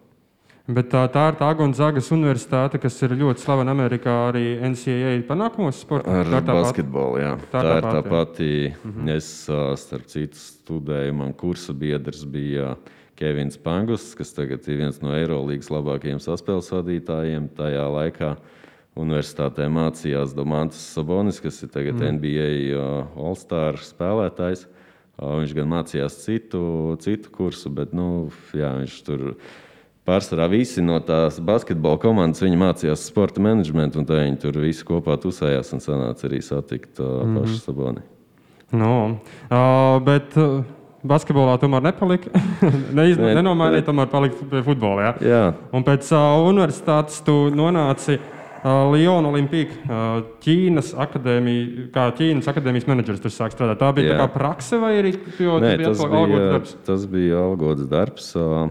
Bet 0.69 0.91
tā, 0.91 1.01
tā 1.09 1.23
ir 1.31 1.37
tā 1.39 1.47
Gonzagas 1.57 2.11
universitāte, 2.13 2.77
kas 2.81 2.99
ir 3.01 3.15
ļoti 3.17 3.41
slavena 3.41 3.73
Amerikā 3.73 4.13
arī 4.27 4.43
NCAA 4.69 5.15
panākumos 5.25 5.79
sportā. 5.81 6.19
Ar 6.21 6.29
Tā 6.29 6.43
basketbolu, 6.45 7.17
jā. 7.23 7.31
Tā 7.49 7.63
Tā, 7.65 7.77
ir 7.79 7.87
tā 7.87 8.03
pati. 8.05 8.51
Mm 8.69 8.91
-hmm. 8.91 9.09
Es, 9.15 9.49
starp 9.81 10.05
citu, 10.05 10.37
studēju, 10.37 11.13
man 11.13 11.33
kursa 11.33 11.73
biedrs 11.73 12.23
bija 12.25 12.75
Kevins 13.15 13.57
Pangus, 13.57 14.13
kas 14.15 14.33
tagad 14.33 14.67
ir 14.67 14.77
viens 14.77 15.01
no 15.01 15.11
Eirolandes 15.15 15.69
labākajiem 15.69 16.19
saspēles 16.19 16.69
vadītājiem. 16.71 17.49
Tajā 17.57 17.85
laikā 17.89 18.35
universitātē 18.95 19.65
mācījās 19.67 20.35
Domantas 20.35 20.93
Sabonis, 20.93 21.41
kas 21.41 21.63
ir 21.63 21.69
tagad 21.69 21.95
mm. 21.95 22.11
NBA 22.15 22.49
All-Star 23.17 23.73
spēlētājs. 23.81 24.67
Viņš 25.19 25.55
gan 25.55 25.67
mācījās 25.67 26.21
citu, 26.23 26.95
citu 26.99 27.31
kursu, 27.31 27.69
bet 27.69 27.91
nu, 27.91 28.29
jā, 28.53 28.69
viņš 28.77 29.03
tur 29.03 29.35
Pārsvarā 30.09 30.47
visi 30.49 30.81
no 30.81 30.97
tās 31.05 31.37
basketbola 31.45 31.99
komandas 32.01 32.41
mācījās 32.41 33.03
sporta 33.11 33.43
menedžmentu, 33.45 33.99
un 34.01 34.07
tā 34.09 34.17
viņi 34.23 34.39
tur 34.41 34.57
visi 34.63 34.85
kopā 34.87 35.19
tusējās 35.21 35.69
un 35.75 35.83
sanāca 35.85 36.25
arī 36.25 36.41
satikt 36.41 36.97
uh, 36.97 37.05
mm 37.05 37.27
-hmm. 37.27 37.39
pašu 37.43 37.59
Saboni. 37.61 38.01
No, 38.71 39.19
uh, 39.49 40.01
bet 40.05 40.33
uh, 40.37 40.63
basketbolā 41.03 41.59
tomēr 41.61 41.85
nepalika. 41.89 42.31
Neiz, 42.97 43.19
Nē. 43.19 43.35
nenomainīja, 43.37 43.85
tomēr 43.85 44.09
palika 44.09 44.49
pie 44.49 44.63
futbola. 44.65 45.01
Jā. 45.01 45.13
Jā, 45.29 45.45
Un 45.73 45.85
pēc 45.85 46.09
uh, 46.11 46.41
universitātes 46.49 47.21
tu 47.25 47.37
nonāci 47.53 48.17
uh, 48.17 48.91
Lionu 48.93 49.31
Olimpīku, 49.31 49.79
uh, 49.85 50.19
Ķīnas 50.43 50.93
akadēmija, 51.05 51.87
kā 51.93 52.09
Ķīnas 52.17 52.49
akadēmijas 52.51 52.89
menedžers. 52.89 53.21
Tur 53.21 53.31
sāk 53.35 53.55
strādāt. 53.55 53.79
Tā 53.79 53.93
bija 53.93 54.17
tā 54.19 54.27
prakse 54.33 54.81
vai 54.81 54.97
arī 54.99 55.15
Nē, 55.15 55.77
bija 55.77 55.87
tas, 55.87 55.99
atkal 55.99 56.17
algots 56.23 56.35
bija, 56.35 56.51
darbs? 56.53 56.77
tas 56.85 57.05
bija 57.05 57.41
algots 57.45 57.89
darbs. 57.89 58.31
ā, 58.35 58.69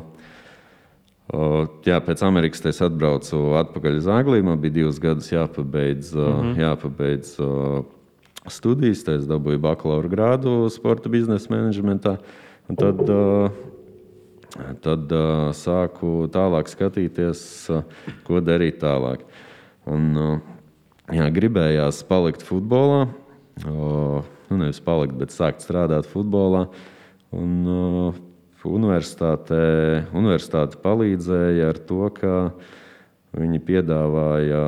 Jā, 1.29 1.99
pēc 2.01 2.23
Amerikas 2.25 2.65
es 2.71 2.79
atbraucu 2.81 3.37
atpakaļ 3.61 3.99
uz 4.01 4.07
Angliju. 4.09 4.47
Man 4.47 4.61
bija 4.63 4.79
divus 4.79 5.01
gadus 5.03 5.29
jāpabeidz, 5.29 6.15
mm. 6.17 6.37
-hmm. 6.41 6.55
jāpabeidz 6.63 7.35
studijas. 8.49 9.05
Tad 9.05 9.21
es 9.21 9.27
dabūju 9.29 9.61
bakalaura 9.61 10.09
grādu 10.09 10.71
sporta 10.73 11.09
biznesa 11.13 11.53
menedžmentā. 11.53 12.17
Tad, 12.79 13.03
tad 14.81 15.13
sāku 15.57 16.29
tālāk 16.33 16.69
skatīties, 16.69 17.43
ko 18.25 18.41
darīt 18.41 18.81
tālāk. 18.81 19.25
Un, 19.89 20.41
jā, 21.13 21.29
gribējās 21.33 22.03
palikt 22.09 22.45
futbolā. 22.45 23.09
Nu, 23.65 24.25
nevis 24.51 24.81
palikt, 24.81 25.17
bet 25.19 25.33
sākt 25.35 25.61
strādāt 25.61 26.09
futbolā. 26.09 26.69
Un, 27.37 28.17
uh, 28.69 28.77
universitāte, 28.77 29.59
universitāte 30.17 30.79
palīdzēja 30.83 31.73
ar 31.73 31.81
to, 31.89 32.05
ka 32.15 32.35
viņi 33.39 33.61
piedāvāja 33.65 34.63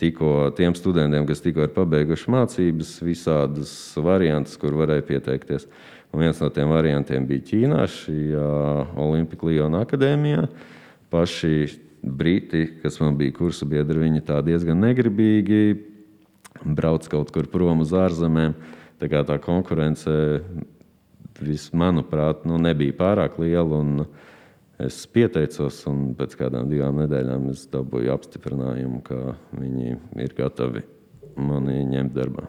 tikko 0.00 0.50
tiem 0.58 0.74
studentiem, 0.74 1.26
kas 1.28 1.42
tikko 1.44 1.66
ir 1.66 1.74
pabeiguši 1.74 2.30
mācības, 2.34 2.96
visādus 3.06 3.72
variantus, 4.02 4.58
kur 4.60 4.74
varēja 4.78 5.06
pieteikties. 5.06 5.68
Un 6.14 6.22
viens 6.22 6.38
no 6.42 6.50
tiem 6.54 6.70
variantiem 6.70 7.24
bija 7.26 7.46
Ķīnā, 7.48 7.80
šī 7.90 8.18
uh, 8.34 8.98
Olimpika 9.02 9.48
Liona 9.48 9.82
akadēmijā. 9.86 10.46
Paši 11.10 11.54
brīti, 12.04 12.66
kas 12.82 13.00
man 13.02 13.16
bija 13.18 13.34
kursu 13.34 13.66
biedri, 13.70 14.04
viņi 14.04 14.22
tā 14.28 14.38
diezgan 14.46 14.82
negribīgi 14.82 15.62
brauc 16.64 17.06
kaut 17.10 17.32
kur 17.34 17.48
prom 17.50 17.82
uz 17.84 17.94
ārzemēm. 17.96 18.54
Tā 19.02 19.10
kā 19.10 19.24
tā 19.26 19.40
konkurence, 19.42 20.12
vis, 21.40 21.70
manuprāt, 21.74 22.44
nu, 22.48 22.60
nebija 22.62 22.96
pārāk 23.00 23.40
liela. 23.42 23.80
un 23.80 24.06
Es 24.74 25.04
pieteicos, 25.06 25.76
un 25.86 26.16
pēc 26.18 26.32
kādām 26.34 26.66
divām 26.66 26.96
nedēļām 26.98 27.44
es 27.52 27.60
dabūju 27.70 28.10
apstiprinājumu, 28.10 29.04
ka 29.06 29.36
viņi 29.54 29.94
ir 30.24 30.34
gatavi 30.34 30.82
mani 31.38 31.84
ņemt 31.92 32.10
darbā. 32.16 32.48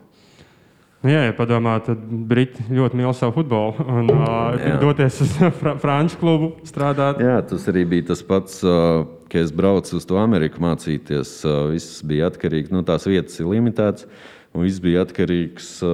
Nu, 1.06 1.12
jā, 1.14 1.20
ja 1.28 1.34
padomā, 1.38 1.76
tad 1.86 2.02
Briti 2.02 2.64
ļoti 2.74 2.98
mīl 2.98 3.12
savu 3.14 3.36
futbolu 3.36 3.84
un 3.94 4.10
uh, 4.10 4.56
doties 4.82 5.20
uz 5.22 5.36
fr 5.60 5.76
franču 5.78 6.18
klubu 6.18 6.50
strādāt. 6.66 7.22
Jā, 7.22 7.36
tas 7.46 7.68
arī 7.70 7.84
bija 7.92 8.08
tas 8.10 8.24
pats, 8.26 8.64
ā, 8.66 9.04
kad 9.30 9.44
es 9.44 9.54
braucu 9.54 10.00
uz 10.00 10.10
to 10.10 10.18
Ameriku 10.18 10.64
mācīties. 10.66 11.36
ā, 11.46 11.60
Viss 11.76 12.02
bija 12.10 12.32
atkarīgs 12.32 12.74
no 12.74 12.82
tās 12.88 13.06
vietas, 13.06 13.38
ir 13.38 13.52
limitēts, 13.54 14.10
un 14.58 14.66
viss 14.66 14.82
bija 14.82 15.06
atkarīgs 15.06 15.76
ā, 15.86 15.94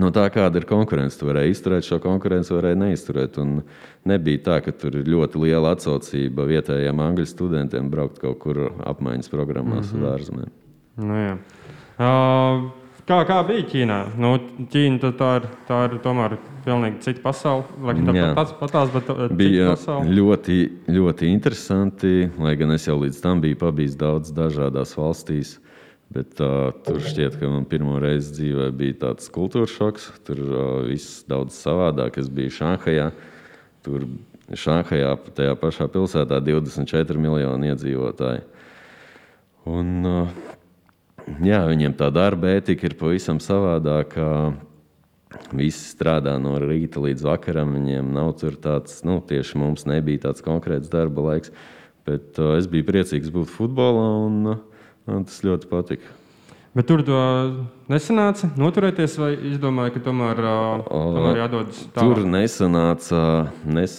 no 0.00 0.10
tā, 0.14 0.26
kāda 0.34 0.60
ir 0.60 0.66
konkurence. 0.68 1.18
Tu 1.18 1.28
vari 1.28 1.46
izturēt 1.52 1.86
šo 1.86 2.00
konkurenci, 2.02 2.54
varēja 2.54 2.78
neizturēt. 2.80 3.38
Un 3.42 3.60
nebija 4.08 4.42
tā, 4.48 4.60
ka 4.64 4.74
tur 4.76 5.00
ir 5.00 5.10
ļoti 5.10 5.42
liela 5.46 5.74
atsaucība 5.76 6.46
vietējiem 6.50 7.02
angļu 7.08 7.26
studentiem 7.30 7.90
braukt 7.92 8.20
kaut 8.22 8.40
kur 8.44 8.66
apmaiņas 8.84 9.32
programmās 9.32 9.92
mm 9.92 9.98
-hmm. 9.98 10.06
uz 10.06 10.14
ārzemēm. 10.14 10.56
Nu, 11.04 11.14
jā. 11.18 11.36
uh, 11.98 12.66
kā, 13.08 13.20
kā 13.26 13.40
bija 13.46 13.68
Ķīnā? 13.70 14.00
Nu, 14.18 14.36
Ķīna 14.70 15.14
tā, 15.18 15.30
ir, 15.40 15.48
tā 15.68 15.84
ir 15.88 15.98
tomēr 16.04 16.38
pilnīgi 16.64 17.02
cita 17.04 17.22
pasaule. 17.24 17.64
Lai 17.82 17.94
gan 17.98 18.08
tā 18.08 18.14
Jā. 18.16 18.30
pats 18.36 18.54
patās, 18.60 18.92
bet 18.94 19.10
bija 19.36 19.74
ļoti, 20.08 20.58
ļoti 20.88 21.28
interesanti. 21.32 22.30
Lai 22.38 22.56
gan 22.56 22.70
es 22.76 22.86
jau 22.88 22.96
līdz 23.00 23.20
tam 23.20 23.40
biju 23.44 23.56
pabijis 23.60 23.98
daudz 24.00 24.32
dažādās 24.32 24.96
valstīs. 24.96 25.58
Bet, 26.12 26.36
uh, 26.42 26.68
tur 26.84 27.00
šķiet, 27.02 27.38
ka 27.40 27.48
man 27.48 27.64
pirmo 27.66 27.96
reizi 28.02 28.34
dzīvē 28.36 28.68
bija 28.76 28.98
tāds 29.06 29.30
kultūras 29.32 29.72
šoks. 29.72 30.10
Tur 30.26 30.42
uh, 30.44 30.58
viss 30.86 31.24
daudz 31.30 31.56
savādāk. 31.56 32.18
Es 32.20 32.28
biju 32.30 32.52
Šanhajā. 32.54 33.08
Tur 33.86 34.04
Šanhajā, 34.52 35.14
tajā 35.34 35.54
pašā 35.58 35.88
pilsētā, 35.90 36.38
24 36.44 37.18
miljoni 37.18 37.72
iedzīvotāji. 37.72 38.44
Un, 39.72 39.90
uh, 40.04 41.32
jā, 41.42 41.62
viņiem 41.70 41.96
tā 41.98 42.10
darba 42.14 42.52
etika 42.60 42.90
ir 42.90 42.98
pavisam 43.00 43.40
savādāka. 43.40 44.54
visi 45.50 45.88
strādā 45.90 46.36
no 46.38 46.58
rīta 46.62 47.00
līdz 47.02 47.24
vakaram. 47.26 47.72
Viņiem 47.74 48.12
nav 48.14 48.36
tur 48.38 48.54
tāds, 48.54 49.00
nu, 49.02 49.18
tieši 49.18 49.58
mums 49.58 49.86
nebija 49.88 50.28
tāds 50.28 50.44
konkrēts 50.44 50.92
darba 50.92 51.32
laiks. 51.32 51.50
Bet 52.06 52.38
uh, 52.38 52.54
es 52.58 52.68
biju 52.68 52.86
priecīgs 52.86 53.32
būt 53.32 53.50
futbolā, 53.50 54.06
un 54.28 54.52
uh, 54.52 54.62
man 55.08 55.24
tas 55.28 55.40
ļoti 55.44 55.70
patika. 55.70 56.12
Bet 56.74 56.88
tur 56.90 57.04
nesanāca 57.86 58.48
noturēties, 58.58 59.12
vai 59.22 59.30
izdomāja, 59.52 59.92
ka 59.94 60.00
tomēr, 60.08 60.40
uh, 60.42 60.80
tomēr 60.90 61.44
jādodas 61.44 61.84
tālāk? 61.94 62.16
Tur 62.16 62.26
nesanāca. 62.26 63.20
Nes, 63.76 63.94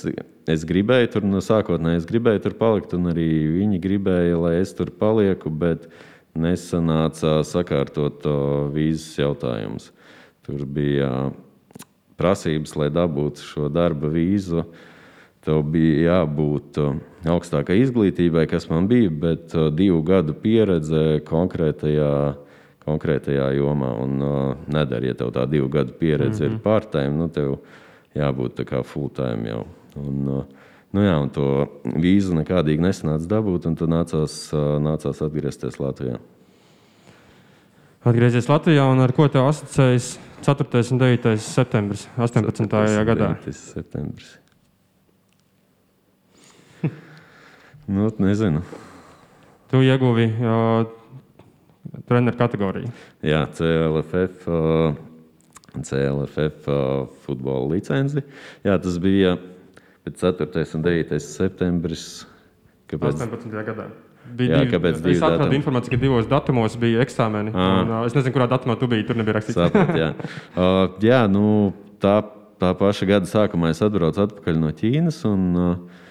es 0.51 0.65
gribēju 0.67 1.13
tur 1.13 1.27
no 1.29 1.39
sākotnēji, 1.43 2.01
es 2.01 2.09
gribēju 2.09 2.43
tur 2.43 2.57
palikt, 2.59 2.97
un 2.97 3.13
arī 3.13 3.29
viņi 3.53 3.79
gribēja, 3.79 4.35
lai 4.43 4.57
es 4.59 4.75
tur 4.75 4.91
palieku, 4.91 5.53
bet 5.55 5.87
nesanāca 6.35 7.37
sakārtot 7.47 8.27
uh, 8.27 8.67
vīzas 8.75 9.15
jautājumus. 9.23 9.93
Tur 10.43 10.67
bija 10.67 11.31
prasības, 12.19 12.75
lai 12.75 12.91
dabūtu 12.91 13.47
šo 13.53 13.71
darba 13.71 14.11
vīzu. 14.11 14.67
Tev 15.45 15.63
bija 15.71 16.09
jābūt 16.09 16.81
augstākai 17.31 17.79
izglītībai, 17.81 18.45
kas 18.49 18.69
man 18.69 18.87
bija, 18.87 19.09
bet 19.09 19.55
divu 19.75 20.01
gadu 20.05 20.33
pieredze 20.37 21.21
konkrētajā 21.25 22.11
konkrētajā 22.85 23.49
jomā. 23.57 23.91
Un, 24.03 24.19
uh, 24.21 24.67
nedara, 24.71 25.09
ja 25.09 25.17
tev 25.17 25.33
tā 25.35 25.47
divu 25.49 25.69
gadu 25.73 25.95
pieredze 25.99 26.43
mm 26.43 26.47
-hmm. 26.47 26.51
ir 26.51 26.51
mhm. 26.51 26.61
part-time, 26.63 27.17
nu, 27.17 27.27
tev 27.29 27.57
jābūt 28.15 28.61
tā 28.61 28.65
kā 28.65 28.83
full-time 28.83 29.49
jau. 29.49 29.65
Un, 29.95 30.27
uh, 30.27 30.43
Nu 30.95 31.01
jā, 31.03 31.15
un 31.19 31.29
to 31.29 31.67
vīzu 31.83 32.31
nekādīgi 32.37 32.79
nesanāca 32.79 33.27
dabūt, 33.27 33.65
un 33.67 33.75
tad 33.75 33.89
nācās, 33.89 34.53
uh, 34.53 34.79
nācās 34.79 35.19
atgriezties 35.25 35.75
Latvijā. 35.75 36.19
Atgriezties 38.05 38.47
Latvijā, 38.47 38.85
un 38.91 38.99
ar 39.03 39.11
ko 39.11 39.27
te 39.27 39.37
asociējas 39.37 40.19
4. 40.45 40.91
un 40.91 40.97
9. 40.97 41.37
septembris 41.37 42.07
18. 42.15 42.69
4. 42.71 43.03
gadā? 43.03 43.35
septembris. 43.51 44.44
Nu, 47.87 48.09
nezinu. 48.19 48.61
Tu 49.71 49.81
ieguvi 49.85 50.29
uh, 50.39 50.85
treneru 52.07 52.37
kategoriju. 52.37 52.91
Jā, 53.25 53.43
CLFF, 53.57 54.47
CLFF 55.75 56.69
futbola 57.25 57.73
licenci. 57.73 58.23
Jā, 58.65 58.77
tas 58.81 58.97
bija 59.01 59.35
4. 60.05 60.65
un 60.77 60.85
9. 60.85 61.19
septembris. 61.21 62.25
Kāpēc? 62.89 63.23
18. 63.25 63.49
gadā. 63.65 63.89
Bija 64.35 64.55
jā, 64.55 64.61
divi, 64.63 64.73
kāpēc? 64.73 65.01
Es 65.01 65.19
atradu 65.21 65.43
datumi? 65.43 65.59
informāciju, 65.59 65.93
ka 65.93 66.01
divos 66.01 66.29
datumos 66.29 66.77
bija 66.81 67.03
eksāmeni. 67.05 67.53
Un, 67.53 67.91
uh, 67.91 68.05
es 68.07 68.15
nezinu, 68.17 68.33
kurā 68.33 68.47
datumā 68.49 68.77
tu 68.81 68.89
biji. 68.89 69.05
Tur 69.09 69.19
nebija 69.19 69.37
rakstīts. 69.37 69.59
Saprat, 69.59 69.93
jā, 69.97 70.09
uh, 70.61 70.87
jā 71.05 71.21
nu, 71.29 71.73
tā, 72.01 72.17
tā 72.61 72.71
paša 72.77 73.09
gada 73.09 73.29
sākumā 73.29 73.73
es 73.73 73.83
atbraucu 73.85 74.25
atpakaļ 74.25 74.57
no 74.61 74.73
Ķīnas. 74.73 75.21
Un, 75.29 75.45
uh, 75.53 76.01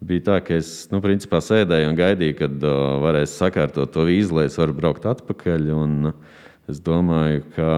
bija 0.00 0.26
tā, 0.30 0.36
ka 0.44 0.56
es 0.60 0.88
nu, 0.92 1.00
principā, 1.04 1.40
sēdēju 1.44 1.90
un 1.90 1.98
gaidīju, 1.98 2.36
kad 2.38 2.64
uh, 2.64 3.00
varēs 3.04 3.36
sakārtot 3.40 3.92
to 3.94 4.06
vīzu, 4.08 4.38
lai 4.38 4.46
es 4.48 4.56
varu 4.60 4.76
braukt 4.76 5.06
atpakaļ. 5.08 5.68
Un, 5.76 6.12
uh, 6.12 6.40
es 6.70 6.80
domāju, 6.84 7.44
ka 7.56 7.70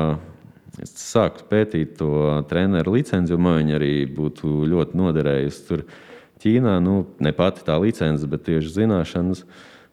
es 0.82 0.94
sāku 1.02 1.46
pētīt 1.50 1.96
to 1.98 2.42
treneru 2.50 2.96
licenci, 2.96 3.34
un 3.34 3.44
man 3.46 3.60
viņa 3.60 3.78
arī 3.78 3.94
būtu 4.10 4.62
ļoti 4.70 4.98
noderējusi 5.02 5.68
tur 5.68 5.86
Ķīnā. 6.42 6.78
Nu, 6.82 7.04
ne 7.22 7.30
pati 7.36 7.62
tā 7.66 7.76
licence, 7.78 8.26
bet 8.26 8.46
tieši 8.48 8.76
zināšanas. 8.80 9.44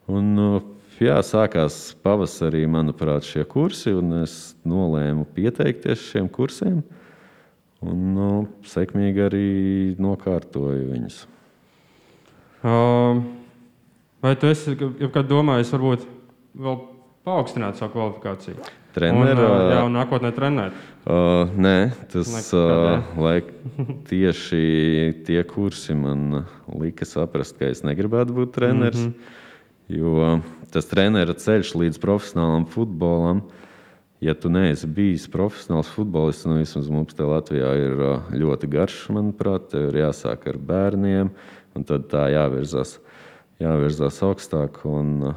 Un, 0.10 0.30
uh, 0.42 0.62
jā, 1.02 1.18
sākās 1.26 1.82
pavasarī, 2.06 2.64
manuprāt, 2.70 3.28
šie 3.28 3.46
kursi, 3.50 3.94
un 3.98 4.22
es 4.24 4.56
nolēmu 4.68 5.28
pieteikties 5.36 6.10
šiem 6.13 6.30
kursiem. 6.34 6.82
Un 7.80 8.08
nu, 8.15 8.32
sekmīgi 8.68 9.22
arī 9.24 9.50
nokārtoju 10.02 10.89
viņus. 10.89 11.22
Vai 12.63 14.36
tu 14.36 14.50
esi 14.52 14.76
jebkad 14.76 15.30
domājis, 15.30 15.72
varbūt 15.72 16.04
vēl 16.60 16.80
paaugstināt 17.28 17.80
savu 17.80 17.93
kvalifikāciju? 17.95 18.60
Treneru, 18.95 19.45
un, 19.45 19.65
jā, 19.69 19.82
un 19.86 19.93
nākotnē 19.95 20.32
trenēt? 20.36 20.78
Uh, 21.06 21.52
nē, 21.56 21.76
tas 22.12 22.50
uh, 22.58 23.06
laik, 23.22 23.52
tieši 24.10 24.63
tie 25.28 25.43
kursi 25.48 25.95
man 25.95 26.41
lika 26.74 27.08
saprast, 27.08 27.56
ka 27.60 27.69
es 27.69 27.84
negribētu 27.86 28.36
būt 28.36 28.56
treneris. 28.58 29.06
Mm 29.06 29.13
-hmm. 29.13 29.38
Jo 29.89 30.39
tas 30.72 30.86
treneru 30.86 31.34
ceļš 31.34 31.74
līdz 31.76 31.98
profesionālam 31.98 32.65
futbolam, 32.65 33.41
ja 34.22 34.34
tu 34.34 34.50
neesi 34.50 34.88
bijis 34.88 35.28
profesionāls 35.28 35.88
futbolists, 35.88 36.45
nu 36.45 36.58
vismaz 36.58 36.89
mums 36.89 37.13
te 37.13 37.24
Latvijā 37.24 37.72
ir 37.78 37.95
ļoti 38.41 38.67
garš, 38.67 39.10
manuprāt, 39.10 39.74
ir 39.74 39.95
jāsāk 39.95 40.48
ar 40.48 40.58
bērniem. 40.58 41.26
Uh, 41.26 41.59
un 41.80 41.88
tad 41.88 42.10
tā 42.12 42.28
jāvirzās, 42.34 42.98
jāvirzās 43.63 44.20
augstāk. 44.28 44.82
Un, 44.89 45.32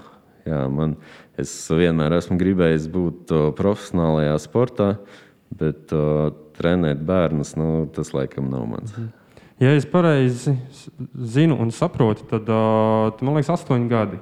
jā, 0.48 0.62
man, 0.72 0.96
es 1.40 1.54
vienmēr 1.70 2.18
esmu 2.18 2.38
gribējis 2.40 2.90
būt 2.92 3.34
profesionālajā 3.58 4.36
sportā, 4.42 4.92
bet 5.58 5.94
uh, 5.94 6.30
trenēt 6.58 7.02
bērnus, 7.06 7.54
nu, 7.60 7.86
tas 7.94 8.12
laikam 8.16 8.50
nav 8.52 8.68
mans. 8.74 8.94
Mhm. 8.96 9.10
Ja 9.62 9.76
es 9.78 9.84
pareizi 9.86 10.56
zinu 11.14 11.54
un 11.62 11.70
saprotu, 11.70 12.24
tad 12.26 12.48
uh, 12.50 13.20
man 13.22 13.36
liekas, 13.36 13.52
astoņi 13.60 13.90
gadi. 13.90 14.18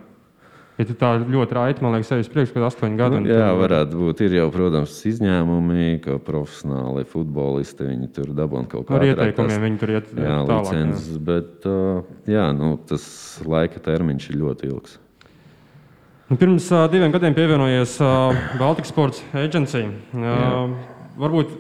Ja 0.81 0.87
tu 0.89 0.95
tā 0.97 1.11
ļoti 1.21 1.57
raiti, 1.59 1.83
man 1.85 1.93
liekas, 1.93 2.09
sevis 2.09 2.31
priekš, 2.33 2.55
kad 2.55 2.65
astoņi 2.71 2.97
gadi. 2.97 3.19
Nu, 3.21 3.29
jā, 3.29 3.51
varētu 3.59 3.99
būt. 4.01 4.23
Ir 4.25 4.37
jau, 4.39 4.47
protams, 4.55 4.95
izņēmumi, 5.11 5.89
ka 6.01 6.15
profesionāli 6.25 7.05
futbolisti 7.11 7.85
viņi 7.85 8.07
tur 8.17 8.31
dabūna 8.39 8.71
kaut 8.71 8.87
kādu 8.89 9.11
ieteikumiem. 9.11 9.67
Viņi 9.67 9.81
tur 9.83 9.93
iet 9.93 10.09
jā, 10.15 10.39
tālāk, 10.49 10.71
licences, 10.71 11.11
jā. 11.13 11.21
bet 11.27 11.67
uh, 11.69 11.99
jā, 12.33 12.47
nu, 12.57 12.71
tas 12.89 13.05
laika 13.45 13.83
termiņš 13.85 14.29
ir 14.31 14.39
ļoti 14.41 14.71
ilgs. 14.71 14.95
Nu, 16.31 16.39
pirms 16.41 16.71
uh, 16.73 16.87
diviem 16.89 17.13
gadiem 17.13 17.37
pievienojies 17.37 17.99
uh, 18.01 18.41
Baltikas 18.57 18.95
Sports 18.95 19.21
Agency. 19.37 19.83
Uh, 20.17 20.73
varbūt 21.21 21.53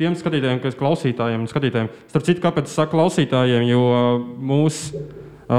tiem 0.00 0.16
skatītājiem, 0.16 0.62
kas 0.64 0.80
klausītājiem 0.80 1.44
un 1.44 1.52
skatītājiem, 1.52 1.92
starp 2.14 2.24
citu, 2.30 2.40
kāpēc 2.46 2.72
es 2.72 2.78
saku 2.80 2.96
klausītājiem, 2.96 3.68
jo 3.68 3.84
uh, 3.90 4.24
mūsu 4.40 5.04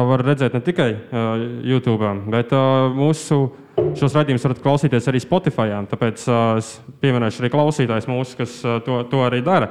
var 0.09 0.23
redzēt 0.25 0.55
ne 0.55 0.61
tikai 0.65 0.89
YouTube, 1.63 2.09
bet 2.33 2.53
mūsu 2.95 3.39
šos 3.95 4.15
raidījumus 4.15 4.45
varat 4.47 4.61
klausīties 4.63 5.09
arī 5.11 5.21
Spotify. 5.23 5.73
Tāpēc 5.91 6.23
es 6.59 6.71
pieminēšu 7.03 7.43
arī 7.43 7.51
klausītājus 7.53 8.09
mūsu, 8.11 8.39
kas 8.39 8.55
to, 8.85 9.01
to 9.11 9.23
arī 9.25 9.41
dara. 9.45 9.69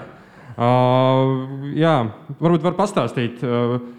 Jā, 1.74 1.96
varbūt 2.38 2.62
var 2.62 2.76
pastāstīt 2.78 3.42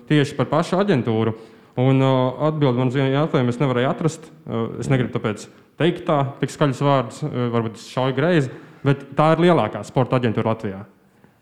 tieši 0.09 0.37
par 0.37 0.49
pašu 0.53 0.79
aģentūru. 0.79 1.35
Un 1.81 1.99
atbildi 1.99 2.79
man 2.79 2.87
uz 2.87 2.95
vienu 2.95 3.11
jautājumu 3.11 3.51
es 3.51 3.59
nevarēju 3.59 3.89
atrast. 3.89 4.29
Es 4.79 4.87
negribu 4.91 5.11
tāpēc 5.17 5.49
teikt 5.81 6.05
tā, 6.07 6.21
tik 6.39 6.53
skaļus 6.53 6.83
vārdus, 6.87 7.23
varbūt 7.25 7.81
es 7.81 7.89
šauju 7.91 8.15
greizi, 8.15 8.53
bet 8.85 9.03
tā 9.17 9.33
ir 9.35 9.43
lielākā 9.49 9.83
sporta 9.83 10.21
aģentūra 10.21 10.53
Latvijā. 10.53 10.85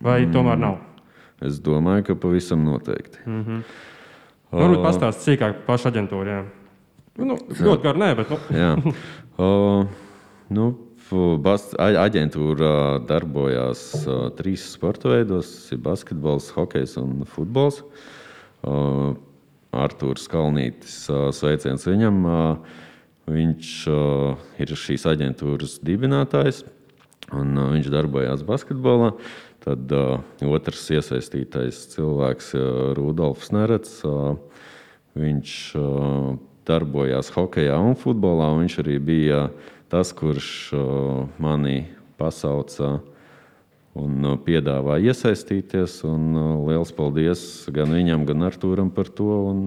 Vai 0.04 0.24
mm, 0.24 0.34
tomēr 0.34 0.60
nav? 0.60 0.80
Es 1.44 1.60
domāju, 1.64 2.08
ka 2.10 2.16
pavisam 2.26 2.64
noteikti. 2.66 3.22
Mm 3.28 3.44
-hmm. 3.44 3.62
Varbūt 4.54 4.86
pastāstīt 4.86 5.26
sīkāk 5.28 5.60
par 5.60 5.66
pašu 5.74 5.90
aģentūru. 5.90 6.34
Jā. 6.34 6.42
Nu, 7.24 7.38
ļoti 7.38 7.84
garu, 7.84 8.02
nē, 8.02 8.10
bet. 8.18 8.34
Nu. 8.34 8.40
jā. 8.58 8.72
O, 9.42 9.48
nu, 10.54 10.66
aģentūra 11.82 13.02
darbojās 13.10 13.82
uh, 14.04 14.28
trīs 14.38 14.66
sporta 14.76 15.10
veidos- 15.10 15.50
basketbols, 15.88 16.52
hokejs 16.54 16.98
un 17.02 17.26
futbols. 17.26 17.82
Uh, 18.62 19.18
Arthurs 19.74 20.30
Kalnītis, 20.30 21.04
uh, 21.10 21.32
sveiciens 21.34 21.90
viņam. 21.90 22.22
Uh, 22.30 22.80
viņš 23.30 23.74
uh, 23.88 24.48
ir 24.60 24.74
šīs 24.78 25.06
aģentūras 25.08 25.80
dibinātājs 25.86 26.64
un 27.34 27.56
uh, 27.58 27.72
viņš 27.74 27.90
darbojās 27.94 28.44
basketbolā. 28.48 29.14
Tad 29.64 29.94
uh, 29.96 30.18
otrs 30.44 30.90
iesaistītais 30.92 31.86
cilvēks, 31.94 32.50
uh, 32.58 32.66
Rudolfs 32.98 33.54
Nerets, 33.56 34.02
uh, 34.04 34.36
viņš 35.16 35.54
uh, 35.80 36.34
darbojās 36.68 37.32
hokeja 37.36 37.78
un 37.80 37.96
futbolā. 38.00 38.50
Un 38.52 38.66
viņš 38.66 38.78
arī 38.84 38.98
bija 39.00 39.46
tas, 39.92 40.12
kurš 40.16 40.50
uh, 40.76 41.24
mani 41.40 41.86
pasauca 42.20 42.98
un 43.96 44.28
uh, 44.28 44.38
piedāvāja 44.44 45.14
iesaistīties. 45.14 46.02
Un, 46.12 46.30
uh, 46.36 46.54
liels 46.68 46.92
paldies 46.96 47.46
gan 47.72 47.94
viņam, 47.96 48.28
gan 48.28 48.50
Artūram 48.50 48.92
par 48.92 49.12
to. 49.16 49.32
Un, 49.54 49.66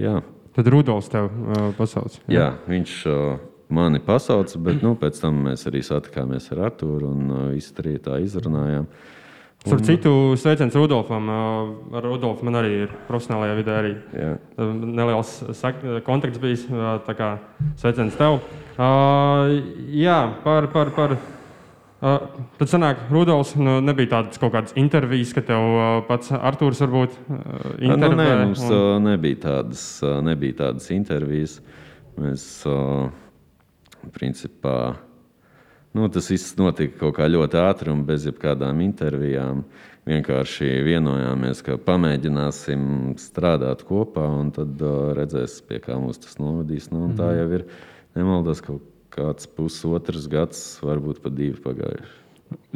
jā. 0.00 0.20
Tad 0.58 0.74
Rudolfs 0.74 1.10
tev 1.12 1.30
uh, 1.30 1.68
pasauca. 1.78 2.18
Jā, 2.26 2.34
jā 2.34 2.50
viņš 2.66 3.00
uh, 3.10 3.38
mani 3.68 4.00
pasauca, 4.04 4.58
bet 4.58 4.82
nu, 4.84 4.94
pēc 5.00 5.20
tam 5.22 5.42
mēs 5.48 5.66
arī 5.70 5.82
satikāmies 5.84 6.50
ar 6.52 6.66
Artūru 6.70 7.10
un 7.10 7.30
uh, 7.30 7.44
visi 7.54 7.74
trīs 7.76 8.02
tā 8.04 8.18
izrunājām. 8.24 8.86
Starp 9.64 9.80
citu, 9.86 10.10
sveiciens 10.36 10.74
Rudolfam. 10.76 11.28
Uh, 11.32 11.94
ar 11.96 12.04
Rudolfu 12.04 12.44
man 12.44 12.58
arī 12.60 12.72
ir 12.84 12.90
profesionālajā 13.08 13.54
vidē 13.56 13.76
arī 13.80 13.92
jā. 14.12 14.32
Uh, 14.60 14.74
neliels 14.84 15.38
kontakts 16.04 16.42
bijis. 16.42 16.66
Tā 17.06 17.14
kā 17.16 17.30
sveiciens 17.80 18.18
tev. 18.20 18.42
Uh, 18.76 19.54
jā, 19.94 20.18
par, 20.44 20.68
par, 20.74 20.92
par 20.96 21.16
Uh, 22.04 22.20
tad 22.60 22.68
sanāk, 22.68 22.98
Rudolf, 23.08 23.54
nu, 23.56 23.78
nebija 23.80 24.10
tādas 24.18 24.36
kaut 24.36 24.50
kādas 24.52 24.74
intervijas, 24.76 25.30
ka 25.32 25.40
tev 25.40 25.62
uh, 25.72 25.84
pats 26.04 26.34
Artūrs 26.36 26.82
varbūt 26.82 27.14
uh, 27.16 27.38
Nu, 27.80 27.94
nē, 27.94 28.08
intervē. 28.10 28.26
mums 28.42 28.64
un- 28.66 29.06
nebija 29.06 29.38
tādas, 29.46 29.84
nebija 30.26 30.58
tādas 30.58 30.90
intervijas. 30.92 31.54
Mēs, 32.20 32.44
uh, 32.68 33.08
principā, 34.12 34.96
nu, 35.94 36.08
tas 36.12 36.30
viss 36.32 36.56
notika 36.58 36.98
kaut 37.04 37.18
kā 37.18 37.28
ļoti 37.30 37.60
ātri 37.62 37.92
un 37.92 38.04
bez 38.08 38.26
jebkādām 38.28 38.82
intervijām. 38.84 39.64
Vienkārši 40.04 40.66
vienojāmies, 40.84 41.62
ka 41.64 41.78
pamēģināsim 41.80 43.14
strādāt 43.16 43.86
kopā, 43.88 44.26
un 44.42 44.50
tad 44.52 44.82
uh, 44.84 45.14
redzēs, 45.16 45.62
pie 45.64 45.78
kā 45.80 45.96
mums 45.96 46.20
tas 46.20 46.36
novadīs. 46.36 46.90
Nu, 46.92 47.06
tā 47.16 47.30
jau 47.38 47.46
ir 47.56 47.64
nemaldos 48.18 48.60
kaut 48.66 48.84
kāds 49.14 49.48
pusotrs 49.48 50.28
gads, 50.28 50.60
varbūt 50.84 51.22
pat 51.24 51.36
divi 51.38 51.56
pagājuši. 51.64 52.20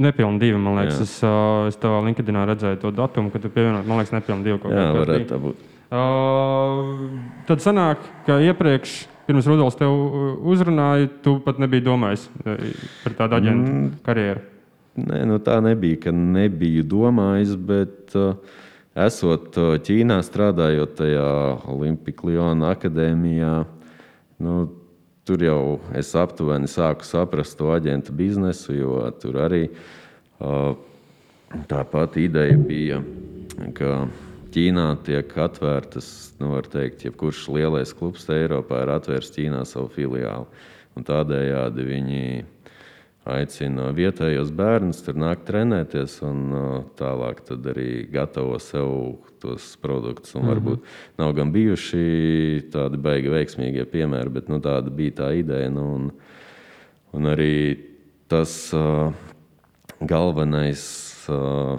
Nepilni 0.00 0.40
divi, 0.40 0.58
man 0.58 0.78
liekas. 0.78 1.02
Jā. 1.02 1.04
Es, 1.04 1.14
uh, 1.26 1.68
es 1.68 1.76
tavā 1.82 2.00
LinkedInā 2.06 2.46
redzēju 2.48 2.80
to 2.82 2.92
datumu, 2.96 3.32
kad 3.34 3.44
tu 3.44 3.50
pievienojies. 3.52 3.86
Man 3.90 4.00
liekas, 4.00 4.14
nepilni 4.16 4.46
divi. 4.46 4.62
kaut 4.62 4.74
Jā, 4.74 4.88
varētu 4.96 5.28
tā 5.28 5.40
būt. 5.42 5.68
Uh, 5.88 7.06
tad 7.48 7.62
sanāk, 7.64 8.02
ka 8.26 8.38
iepriekš, 8.44 8.96
pirms 9.28 9.48
Rudolf 9.48 9.76
tev 9.76 9.92
uh, 9.92 10.30
uzrunāja, 10.48 11.10
tu 11.24 11.36
pat 11.44 11.60
nebiji 11.60 11.84
domājis 11.84 12.24
uh, 12.42 12.62
par 13.04 13.18
tādu 13.18 13.38
aģentu 13.42 13.74
mm. 13.74 13.90
karjeru. 14.06 14.46
Nē, 14.98 15.20
nu 15.30 15.36
tā 15.44 15.58
nebija, 15.62 16.00
ka 16.08 16.14
nebiju 16.16 16.82
domājis, 16.88 17.52
bet 17.68 18.16
uh, 18.18 18.32
esot 18.98 19.54
uh, 19.60 19.76
Ķīnā, 19.84 20.18
strādājot 20.26 20.96
tajā 20.98 21.28
Olimpikliona 21.70 22.72
akadēmijā, 22.74 23.52
nu, 24.42 24.58
tur 25.28 25.44
jau 25.44 25.62
es 25.98 26.14
aptuveni 26.16 26.70
sāku 26.70 27.04
saprast 27.06 27.58
to 27.60 27.68
aģentu 27.74 28.14
biznesu, 28.16 28.72
jo 28.80 29.02
tur 29.20 29.42
arī 29.44 29.66
uh, 29.68 30.72
tā 31.68 31.84
pati 31.92 32.26
ideja 32.26 32.56
bija, 32.56 33.02
ka 33.76 34.06
Ķīnā 34.54 34.86
tiek 35.04 35.32
atvērtas, 35.44 36.06
nu, 36.40 36.54
var 36.54 36.68
teikt, 36.72 37.04
jebkurš 37.04 37.46
lielais 37.52 37.92
klubs 37.96 38.28
Eiropā 38.32 38.82
ir 38.84 38.92
atvērs 38.94 39.32
Ķīnā 39.34 39.64
savu 39.68 39.90
filiāli. 39.92 40.46
Un 40.96 41.04
tādējādi 41.06 41.84
viņi 41.86 42.22
aicina 43.28 43.90
vietējos 43.92 44.50
bērnus 44.56 45.02
tur 45.04 45.18
nākt 45.20 45.44
trenēties, 45.50 46.16
un 46.26 46.38
uh, 46.48 46.78
tālāk 46.98 47.42
tad 47.50 47.66
arī 47.70 48.06
gatavo 48.12 48.56
sev 48.62 48.88
tos 49.42 49.68
produktus. 49.82 50.32
Un 50.38 50.48
varbūt 50.48 50.88
nav 51.20 51.34
gan 51.36 51.52
bijuši 51.54 52.70
tādi 52.72 53.00
baigi 53.04 53.34
veiksmīgie 53.34 53.84
piemēri, 53.92 54.32
bet 54.38 54.48
nu, 54.48 54.62
tāda 54.64 54.90
bija 54.94 55.18
tā 55.20 55.30
ideja. 55.42 55.68
Nu, 55.74 55.84
un, 55.98 56.08
un 57.14 57.30
arī 57.34 57.52
tas 58.32 58.56
uh, 58.76 59.12
galvenais. 60.00 60.88
Uh, 61.28 61.78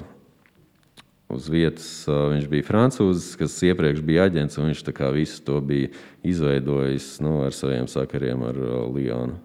Uz 1.29 1.45
vietas 1.51 2.07
viņš 2.09 2.47
bija 2.49 2.65
francūzis, 2.65 3.35
kas 3.37 3.59
iepriekš 3.67 4.01
bija 4.01 4.25
aģents, 4.25 4.57
un 4.57 4.71
viņš 4.71 4.81
visu 5.13 5.43
to 5.45 5.59
bija 5.61 5.91
izveidojis 6.25 7.19
nu, 7.21 7.43
ar 7.45 7.53
saviem 7.53 7.85
sakariem 7.87 8.41
ar 8.49 8.57
Lionu. 8.89 9.37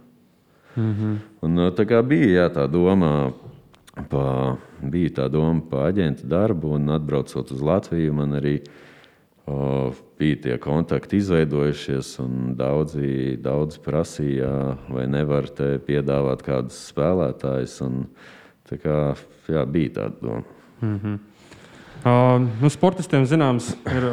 Un, 1.44 1.58
uh, 1.60 1.70
tā 1.74 1.84
kā 1.86 2.00
bija 2.02 2.30
jā, 2.30 2.46
tā 2.50 2.64
doma, 2.70 3.32
pa, 4.10 4.56
bija 4.80 5.20
tā 5.20 5.28
doma 5.30 5.62
par 5.70 5.92
aģentu 5.92 6.26
darbu, 6.26 6.72
un 6.78 6.90
atbraucot 6.96 7.52
uz 7.54 7.60
Latviju, 7.62 8.14
man 8.16 8.34
arī 8.40 8.56
uh, 9.46 9.94
bija 10.18 10.40
tie 10.46 10.56
kontakti 10.62 11.20
izveidojušies, 11.22 12.14
un 12.24 12.56
daudzi, 12.58 13.36
daudzi 13.44 13.84
prasīja, 13.84 14.50
vai 14.88 15.06
nevar 15.10 15.46
te 15.52 15.76
piedāvāt 15.86 16.42
kādus 16.46 16.80
spēlētājus. 16.90 17.76
Un, 17.86 18.02
tā 18.66 18.80
kā, 18.82 18.98
jā, 19.52 19.62
bija 19.68 20.00
tāda 20.00 20.18
doma. 20.24 20.58
Uh, 22.04 22.36
nu, 22.60 22.68
sportistiem 22.68 23.22
zināms, 23.24 23.70
ir, 23.88 24.10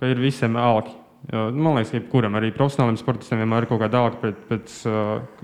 ka 0.00 0.08
ir 0.10 0.18
visiem 0.18 0.56
ālki. 0.58 0.90
Uh, 1.30 1.52
man 1.54 1.76
liekas, 1.76 1.92
ka 1.92 2.00
jebkuram 2.00 2.34
arī 2.38 2.50
profesionāliem 2.54 2.98
sportistiem 2.98 3.44
vienmēr 3.44 3.62
ir 3.62 3.70
kaut 3.70 3.78
kāda 3.84 4.00
ālka 4.02 4.18
pēc, 4.24 4.40
pēc 4.48 4.74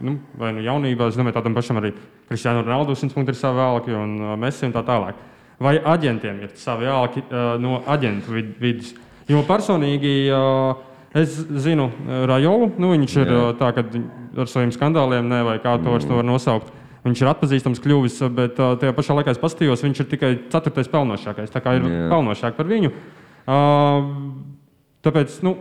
nu, 0.02 0.16
vai 0.40 0.50
nu 0.56 0.64
jaunībā. 0.66 1.06
Es 1.06 1.18
domāju, 1.20 1.36
tādam 1.38 1.54
pašam 1.54 1.78
arī 1.78 1.92
Kristiānam 2.26 2.66
Ronaldu 2.66 2.96
100 2.98 3.14
punkti 3.14 3.30
ir 3.30 3.38
savi 3.38 3.62
ālki 3.62 3.94
un 3.94 4.18
Messi 4.42 4.66
un 4.66 4.74
tā 4.74 4.82
tālāk. 4.88 5.22
Vai 5.62 5.76
aģentiem 5.78 6.42
ir 6.42 6.52
savi 6.58 6.90
uh, 6.90 7.22
no 7.62 7.78
aģentu 7.86 8.34
vid 8.34 8.52
vidus? 8.58 8.94
Jo 9.30 9.44
personīgi 9.46 10.16
es 11.14 11.36
zinu 11.62 11.92
Rajolu, 12.26 12.72
nu, 12.74 12.90
viņš 12.96 13.18
ir 13.22 13.30
Jā. 13.30 13.42
tā, 13.60 13.68
ka 13.76 13.84
ar 14.42 14.50
saviem 14.50 14.72
skandāliem, 14.74 15.28
ne, 15.30 15.44
vai 15.46 15.60
kā 15.62 15.76
to 15.78 15.94
vairs 15.94 16.08
to 16.08 16.18
var 16.18 16.26
nosaukt. 16.26 16.74
Viņš 17.02 17.22
ir 17.24 17.30
atpazīstams 17.32 17.82
kļuvis, 17.82 18.20
bet 18.36 18.60
uh, 18.62 18.76
tajā 18.78 18.94
pašā 18.94 19.16
laikā 19.18 19.34
es 19.34 19.40
paskatījos, 19.42 19.82
viņš 19.82 20.04
ir 20.04 20.08
tikai 20.12 20.30
ceturtais 20.52 20.90
pelnošākais. 20.92 21.50
Tā 21.50 21.62
kā 21.64 21.74
ir 21.80 21.88
Jā. 21.88 22.04
pelnošāk 22.12 22.54
par 22.54 22.70
viņu. 22.70 22.92
Uh, 23.42 24.06
tāpēc, 25.02 25.34
nu, 25.42 25.56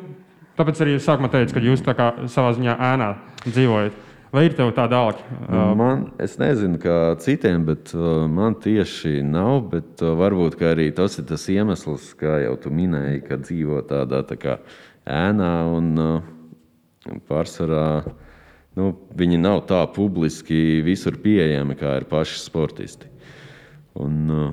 tāpēc 0.60 0.84
arī 0.86 1.00
sākumā 1.02 1.32
teicu, 1.34 1.58
ka 1.58 1.66
jūs 1.66 1.82
kā 1.88 2.12
savā 2.30 2.54
ziņā 2.60 2.78
ēnā 2.92 3.12
dzīvojat. 3.48 4.08
Vai 4.32 4.46
ir 4.48 4.54
tev 4.56 4.70
tāda 4.72 5.02
alka? 5.04 5.26
Nu, 5.50 5.64
Man, 5.76 6.04
es 6.24 6.38
nezinu, 6.40 6.78
kā 6.80 6.98
citiem, 7.20 7.66
bet 7.68 7.90
uh, 7.98 8.30
man 8.32 8.56
tieši 8.64 9.20
nav. 9.28 9.66
Bet 9.74 10.00
uh, 10.06 10.14
varbūt 10.16 10.56
arī 10.70 10.88
tas 10.96 11.18
ir 11.20 11.26
tas 11.28 11.44
iemesls, 11.52 12.14
kā 12.22 12.38
jau 12.46 12.54
tu 12.62 12.72
minēji, 12.72 13.26
ka 13.26 13.42
dzīvo 13.42 13.82
tādā 13.90 14.22
tā 14.30 14.38
kā 14.40 14.56
ēnā 15.04 15.52
un 15.74 15.90
uh, 16.00 16.30
pārsvarā 17.28 18.06
nu, 18.82 18.90
viņi 19.18 19.38
nav 19.38 19.62
tā 19.70 19.84
publiski 19.94 20.82
visur 20.86 21.20
pieejami, 21.22 21.78
kā 21.78 21.94
ir 22.02 22.10
paši 22.10 22.42
sportisti. 22.42 23.08
Un, 24.02 24.20
uh, 24.34 24.52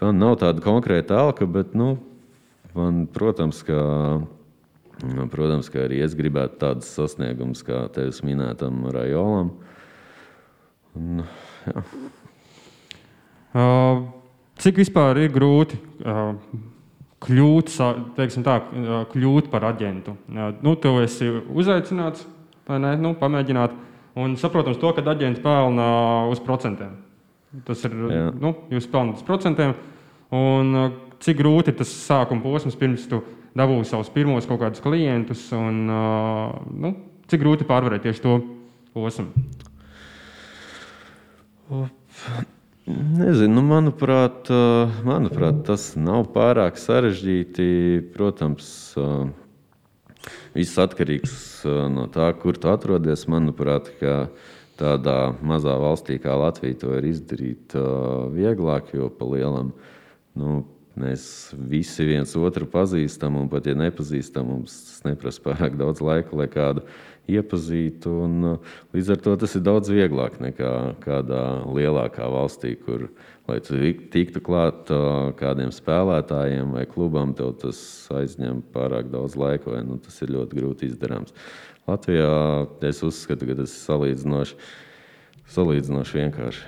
man 0.00 0.20
nav 0.24 0.40
tāda 0.40 0.64
konkrēta 0.64 1.20
alka, 1.20 1.44
bet 1.44 1.76
nu, 1.76 1.92
man, 2.72 3.04
protams, 3.12 3.60
ka 3.66 3.78
Nu, 4.98 5.28
Protams, 5.30 5.68
ka 5.70 5.84
arī 5.86 6.00
es 6.02 6.14
gribētu 6.18 6.58
tādus 6.58 6.88
sasniegumus, 6.90 7.62
kā 7.62 7.84
tevis 7.94 8.18
minētam 8.26 8.82
Rajolam. 8.90 9.52
Un, 10.98 11.22
jā. 11.68 11.82
Uh, 13.54 14.00
cik 14.58 14.80
vispār 14.82 15.20
ir 15.22 15.30
grūti 15.32 15.78
uh, 16.02 16.34
kļūt, 17.24 17.70
teiksim 18.18 18.42
tā, 18.46 18.58
uh, 18.58 18.98
kļūt 19.12 19.52
par 19.52 19.68
aģentu? 19.70 20.16
Uh, 20.26 20.50
nu, 20.66 20.74
tu 20.82 20.96
esi 21.04 21.30
uzaicināts? 21.30 22.26
Nu, 22.68 23.14
pamēģināt. 23.16 23.76
Un, 24.18 24.34
saprotams, 24.40 24.80
to, 24.80 24.90
ka 24.96 25.04
aģents 25.12 25.40
pelna 25.44 25.88
uz 26.28 26.40
procentiem. 26.44 26.96
Tas 27.64 27.84
ir 27.86 27.94
Jā. 28.12 28.24
nu, 28.36 28.52
jūs 28.74 28.88
pelnāt 28.90 29.22
uz 29.22 29.24
procentiem. 29.24 29.72
Un, 30.34 30.74
uh, 30.76 30.90
cik 31.24 31.38
grūti 31.40 31.72
ir 31.72 31.78
tas 31.78 31.92
sākuma 32.04 32.44
posms, 32.44 32.76
pirms 32.76 33.06
tu 33.08 33.22
dabūji 33.58 33.88
savus 33.88 34.10
pirmos 34.12 34.46
kaut 34.48 34.60
kādus 34.60 34.82
klientus, 34.84 35.46
un 35.56 35.88
uh, 35.88 36.58
nu, 36.68 36.92
cik 37.30 37.40
grūti 37.42 37.66
pārvarēt 37.68 38.04
tieši 38.04 38.24
to 38.26 38.36
posmu? 38.92 39.32
Nezinu, 42.88 43.52
nu, 43.58 43.64
manuprāt, 43.68 44.48
ā, 44.48 44.88
manuprāt, 45.04 45.60
tas 45.66 45.90
nav 46.00 46.30
pārāk 46.32 46.78
sarežģīti. 46.80 47.66
Protams, 48.14 48.70
viss 50.56 50.78
atkarīgs 50.80 51.34
ā, 51.68 51.76
no 51.92 52.06
tā, 52.12 52.30
kur 52.40 52.58
tu 52.58 52.70
atrodies. 52.72 53.26
Manuprāt, 53.30 53.90
tādā 54.78 55.18
mazā 55.42 55.74
valstī 55.80 56.18
kā 56.22 56.36
Latvija 56.38 56.82
to 56.84 56.96
ir 56.98 57.08
izdarīt 57.10 57.76
ā, 57.78 57.86
vieglāk, 58.34 58.94
jo 58.94 59.10
pa 59.10 59.28
lielam 59.28 59.72
nu, 60.38 60.62
mēs 60.98 61.24
visi 61.54 62.06
viens 62.08 62.34
otru 62.38 62.66
pazīstam, 62.70 63.38
un 63.40 63.50
pat 63.50 63.66
ja 63.70 63.76
nepazīstam, 63.78 64.50
mums 64.54 64.74
tas 64.86 65.04
neprasa 65.06 65.44
pārāk 65.44 65.78
daudz 65.78 66.02
laika, 66.04 66.36
lai 66.38 66.48
kādu 66.50 66.84
iepazītu. 67.28 68.12
Un, 68.24 68.36
uh, 68.54 68.76
līdz 68.96 69.12
ar 69.14 69.22
to 69.24 69.36
tas 69.40 69.56
ir 69.58 69.64
daudz 69.66 69.92
vieglāk 69.92 70.40
nekā 70.42 70.72
kādā 71.04 71.42
lielākā 71.68 72.28
valstī, 72.32 72.74
kur, 72.80 73.08
lai 73.48 73.60
tu 73.64 73.78
tik- 73.78 74.08
tiktu 74.14 74.42
klāt 74.44 74.90
uh, 74.94 75.30
kādiem 75.38 75.72
spēlētājiem 75.74 76.74
vai 76.76 76.86
klubam, 76.88 77.34
tev 77.36 77.54
tas 77.60 77.78
aizņem 78.14 78.64
pārāk 78.74 79.12
daudz 79.12 79.36
laika, 79.38 79.72
vai 79.76 79.84
nu, 79.86 80.00
tas 80.02 80.18
ir 80.24 80.34
ļoti 80.34 80.60
grūti 80.60 80.90
izdarāms. 80.90 81.36
Latvijā 81.88 82.32
es 82.84 83.00
uzskatu, 83.06 83.48
ka 83.48 83.60
tas 83.62 83.72
ir 83.72 83.80
salīdzinoši, 83.86 84.58
salīdzinoši 85.54 86.20
vienkārši. 86.20 86.66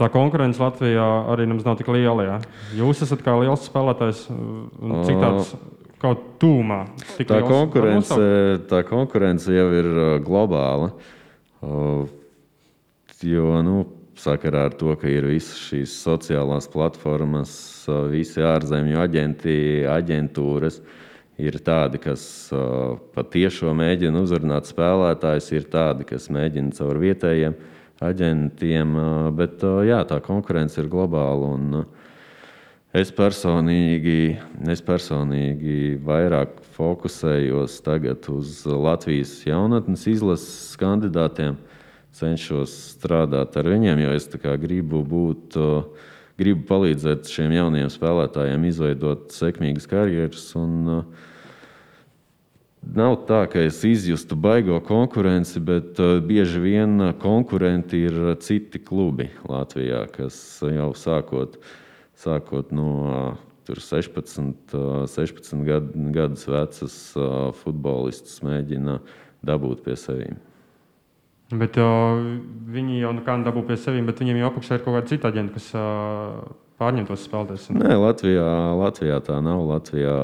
Tā 0.00 0.08
konkurence 0.08 0.62
Latvijā 0.62 1.06
arī 1.28 1.44
nemaz 1.44 1.66
nav 1.68 1.76
tik 1.76 1.90
liela. 1.92 2.24
Jā. 2.24 2.36
Jūs 2.78 3.02
esat 3.04 3.20
kā 3.20 3.34
liels 3.36 3.66
spēlētājs, 3.68 4.22
un 4.32 5.02
cik 5.04 5.20
tāds 5.20 5.52
kaut 6.00 6.22
tūmā. 6.40 6.84
Tik 7.18 7.28
Tā 7.28 7.40
liels 7.40 7.50
konkurence, 7.50 8.22
tā 8.70 8.80
konkurence 8.88 9.52
jau 9.54 9.68
ir 9.76 9.90
uh, 9.90 10.14
globāla. 10.24 10.94
Uh, 11.60 12.08
Jo 13.20 13.58
nu, 13.60 13.82
sakarā 14.16 14.62
ar 14.70 14.74
to, 14.80 14.94
ka 14.96 15.08
ir 15.10 15.26
visas 15.28 15.58
šīs 15.66 15.92
sociālās 16.06 16.70
platformas, 16.72 17.50
uh, 17.84 18.06
visi 18.08 18.40
ārzemju 18.40 18.96
aģenti, 18.96 19.56
aģentūras, 19.92 20.78
ir 21.40 21.58
tādi, 21.64 22.00
kas 22.00 22.22
uh, 22.56 22.96
patiešām 23.12 23.76
mēģina 23.82 24.22
uzrunāt 24.24 24.70
spēlētājus, 24.70 25.50
ir 25.52 25.68
tādi, 25.68 26.08
kas 26.08 26.30
mēģina 26.32 26.72
caur 26.78 27.00
vietējiem 27.02 27.58
aģentiem. 28.00 28.96
Bet 29.36 29.60
jā, 29.84 30.00
tā 30.08 30.22
konkurence 30.24 30.80
ir 30.80 30.88
globāla. 30.88 31.52
Un, 31.58 31.82
Es 32.90 33.12
personīgi, 33.14 34.34
es 34.66 34.80
personīgi 34.82 35.94
vairāk 36.02 36.56
fokusējos 36.74 37.76
uz 38.32 38.54
Latvijas 38.66 39.34
jaunatnes 39.46 40.08
izlases 40.10 40.74
kandidātiem. 40.80 41.54
Cenšos 42.10 42.72
strādāt 42.96 43.54
ar 43.54 43.68
viņiem, 43.70 44.00
jo 44.02 44.14
es 44.18 44.26
gribu 44.58 45.04
būt, 45.06 45.54
gribu 46.34 46.64
palīdzēt 46.66 47.30
šiem 47.30 47.54
jauniem 47.54 47.86
spēlētājiem 47.94 48.64
izveidot 48.66 49.30
sekmīgas 49.30 49.86
karjeras. 49.86 50.48
Un, 50.58 51.04
Nav 52.80 53.18
tā, 53.28 53.42
ka 53.44 53.60
es 53.60 53.82
izjustu 53.84 54.34
baigo 54.40 54.78
konkurenci, 54.80 55.60
bet 55.60 55.98
bieži 56.24 56.62
vien 56.62 57.12
konkurenti 57.20 58.00
ir 58.08 58.16
citi 58.40 58.80
klubi 58.80 59.28
Latvijā, 59.44 60.06
kas 60.14 60.40
jau 60.64 60.88
sākot 60.96 61.60
no 61.60 61.79
sākot 62.20 62.74
no 62.76 62.90
16, 63.70 64.76
16 65.08 65.64
gad, 65.66 65.90
gadus 66.14 66.46
vecas 66.50 67.00
futbolistus 67.62 68.40
mēģina 68.44 69.00
dabūt 69.46 69.84
pie 69.86 69.96
sevis. 69.96 70.38
Bet 71.50 71.74
uh, 71.82 72.18
viņi 72.70 73.00
jau 73.00 73.10
nekādu 73.16 73.48
dabū 73.48 73.64
pie 73.66 73.76
sevis, 73.80 74.04
bet 74.06 74.20
viņiem 74.22 74.38
jau 74.38 74.50
apakšā 74.52 74.76
ir 74.76 74.84
kaut 74.84 74.94
kāda 74.94 75.10
cita 75.10 75.30
aģenta, 75.32 75.56
kas 75.56 75.70
uh, 75.74 76.36
pārņem 76.78 77.08
tos 77.08 77.24
spēlētājus. 77.26 77.64
Nē, 77.74 77.96
Latvijā, 77.98 78.50
Latvijā 78.78 79.16
tā 79.26 79.40
nav. 79.42 79.64
Latvijā 79.66 80.14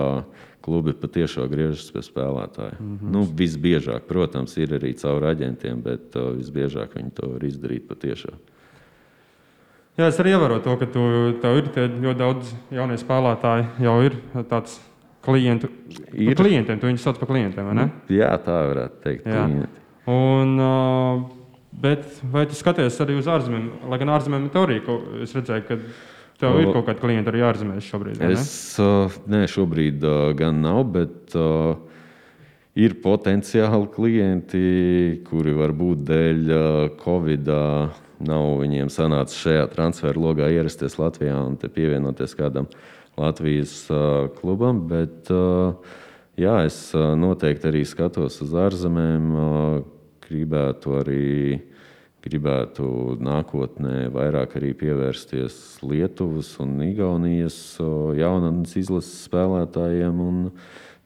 klubi 0.62 0.94
patiešām 0.94 1.48
griežas 1.50 1.88
pie 1.94 2.04
spēlētāja. 2.06 2.78
Mm 2.78 2.92
-hmm. 2.94 3.10
nu, 3.14 3.24
visbiežāk, 3.40 4.06
protams, 4.06 4.54
ir 4.56 4.76
arī 4.78 4.94
caur 4.94 5.26
aģentiem, 5.32 5.82
bet 5.82 6.14
uh, 6.14 6.30
visbiežāk 6.38 6.94
viņi 6.94 7.10
to 7.18 7.32
var 7.34 7.48
izdarīt 7.50 7.88
patiešām. 7.90 8.38
Jā, 9.96 10.10
es 10.10 10.18
arī 10.20 10.34
ievēroju 10.34 10.60
to, 10.60 10.74
ka 10.76 10.86
tu, 10.92 11.02
tev 11.40 11.58
ir 11.62 11.70
ļoti 12.04 12.18
daudz 12.20 12.50
jaunie 12.76 12.98
spēlētāji, 13.00 13.64
jau 13.80 13.94
ir 14.04 14.18
tāds 14.50 14.74
klientu. 15.24 15.70
Ir 16.12 16.36
klientiem, 16.36 16.76
tu 16.82 16.90
viņus 16.90 17.06
sauc 17.06 17.20
par 17.22 17.30
klientiem, 17.30 17.64
vai 17.64 17.78
ne? 17.78 17.86
Mm, 17.88 18.12
jā, 18.18 18.28
tā 18.44 18.58
varētu 18.68 19.00
teikt. 19.06 19.30
Jā. 19.32 19.46
Un, 20.12 20.52
uh, 20.60 21.24
bet 21.80 22.04
vai 22.28 22.44
tu 22.50 22.58
skaties 22.58 23.00
arī 23.02 23.16
uz 23.16 23.30
ārzemēm? 23.32 23.88
Lai 23.88 24.00
gan 24.02 24.12
ārzemēm 24.18 24.46
ir 24.46 24.54
teorija, 24.54 24.84
ka 24.84 25.00
es 25.24 25.32
redzēju, 25.38 25.66
ka 25.70 25.80
tev 26.44 26.52
o, 26.52 26.60
ir 26.60 26.70
kaut 26.76 26.90
kāda 26.90 27.00
klienta 27.00 27.32
arī 27.32 27.46
ārzemēs 27.48 27.88
šobrīd. 27.88 28.20
Es, 28.28 28.50
uh, 28.82 29.16
nē, 29.32 29.46
šobrīd 29.48 30.04
uh, 30.04 30.30
gan 30.36 30.60
nav, 30.60 30.84
bet 30.92 31.34
uh, 31.40 31.72
ir 32.76 33.00
potenciāli 33.00 33.88
klienti, 33.96 34.66
kuri 35.24 35.56
varbūt 35.56 36.04
dēļ 36.12 36.44
uh, 36.52 36.82
Covid-19 37.00 38.05
nav 38.22 38.60
viņiem 38.62 38.90
sanācis 38.92 39.42
šajā 39.44 39.66
transferu 39.74 40.26
logā 40.28 40.48
ierasties 40.52 40.98
Latvijā 41.00 41.36
un 41.44 41.56
pievienoties 41.56 42.36
kādam 42.38 42.68
Latvijas 43.16 43.90
uh, 43.90 44.28
klubam. 44.36 44.84
Bet, 44.90 45.30
uh, 45.32 45.76
jā, 46.36 46.58
es 46.68 46.78
uh, 46.94 47.14
noteikti 47.18 47.70
arī 47.70 47.84
skatos 47.88 48.40
uz 48.44 48.52
ārzemēm. 48.66 49.32
Gribētu 50.26 50.96
arī 50.98 51.26
gribētu 52.26 53.16
nākotnē 53.22 54.08
vairāk 54.10 54.56
arī 54.58 54.72
pievērsties 54.74 55.78
Lietuvas 55.86 56.48
un 56.62 56.80
Igaunijas 56.82 57.78
jaunatnes 58.18 58.74
izlases 58.80 59.28
spēlētājiem 59.28 60.24
un 60.24 60.40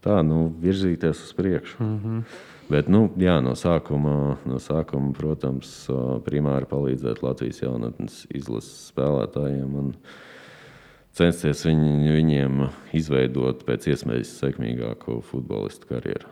tā 0.01 0.23
nu, 0.25 0.47
virzīties 0.63 1.21
uz 1.27 1.35
priekšu. 1.37 1.77
Mm 1.83 1.99
-hmm. 2.01 2.23
Bet, 2.71 2.87
nu, 2.87 3.09
jā, 3.19 3.41
no, 3.43 3.57
sākuma, 3.59 4.37
no 4.47 4.59
sākuma, 4.63 5.11
protams, 5.17 5.73
primāri 6.23 6.69
palīdzēt 6.71 7.19
Latvijas 7.25 7.65
jaunatnes 7.65 8.21
izlases 8.31 8.93
spēlētājiem 8.93 9.73
un 9.81 9.89
censties 11.19 11.65
viņ, 11.67 11.81
viņiem 12.15 12.61
izveidot 12.95 13.65
pēc 13.67 13.89
iespējas 13.91 14.37
sekmīgāku 14.39 15.19
futbolistu 15.27 15.91
karjeru. 15.91 16.31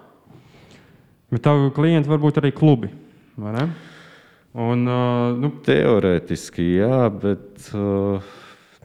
Bet 1.34 1.42
tavi 1.48 1.72
klienti 1.74 2.12
var 2.12 2.22
būt 2.22 2.38
arī 2.38 2.52
klubi? 2.54 2.92
Un, 3.38 4.86
uh, 4.86 5.34
nu... 5.42 5.50
Teorētiski 5.66 6.68
jā, 6.76 7.02
bet 7.18 7.66
uh, 7.74 8.30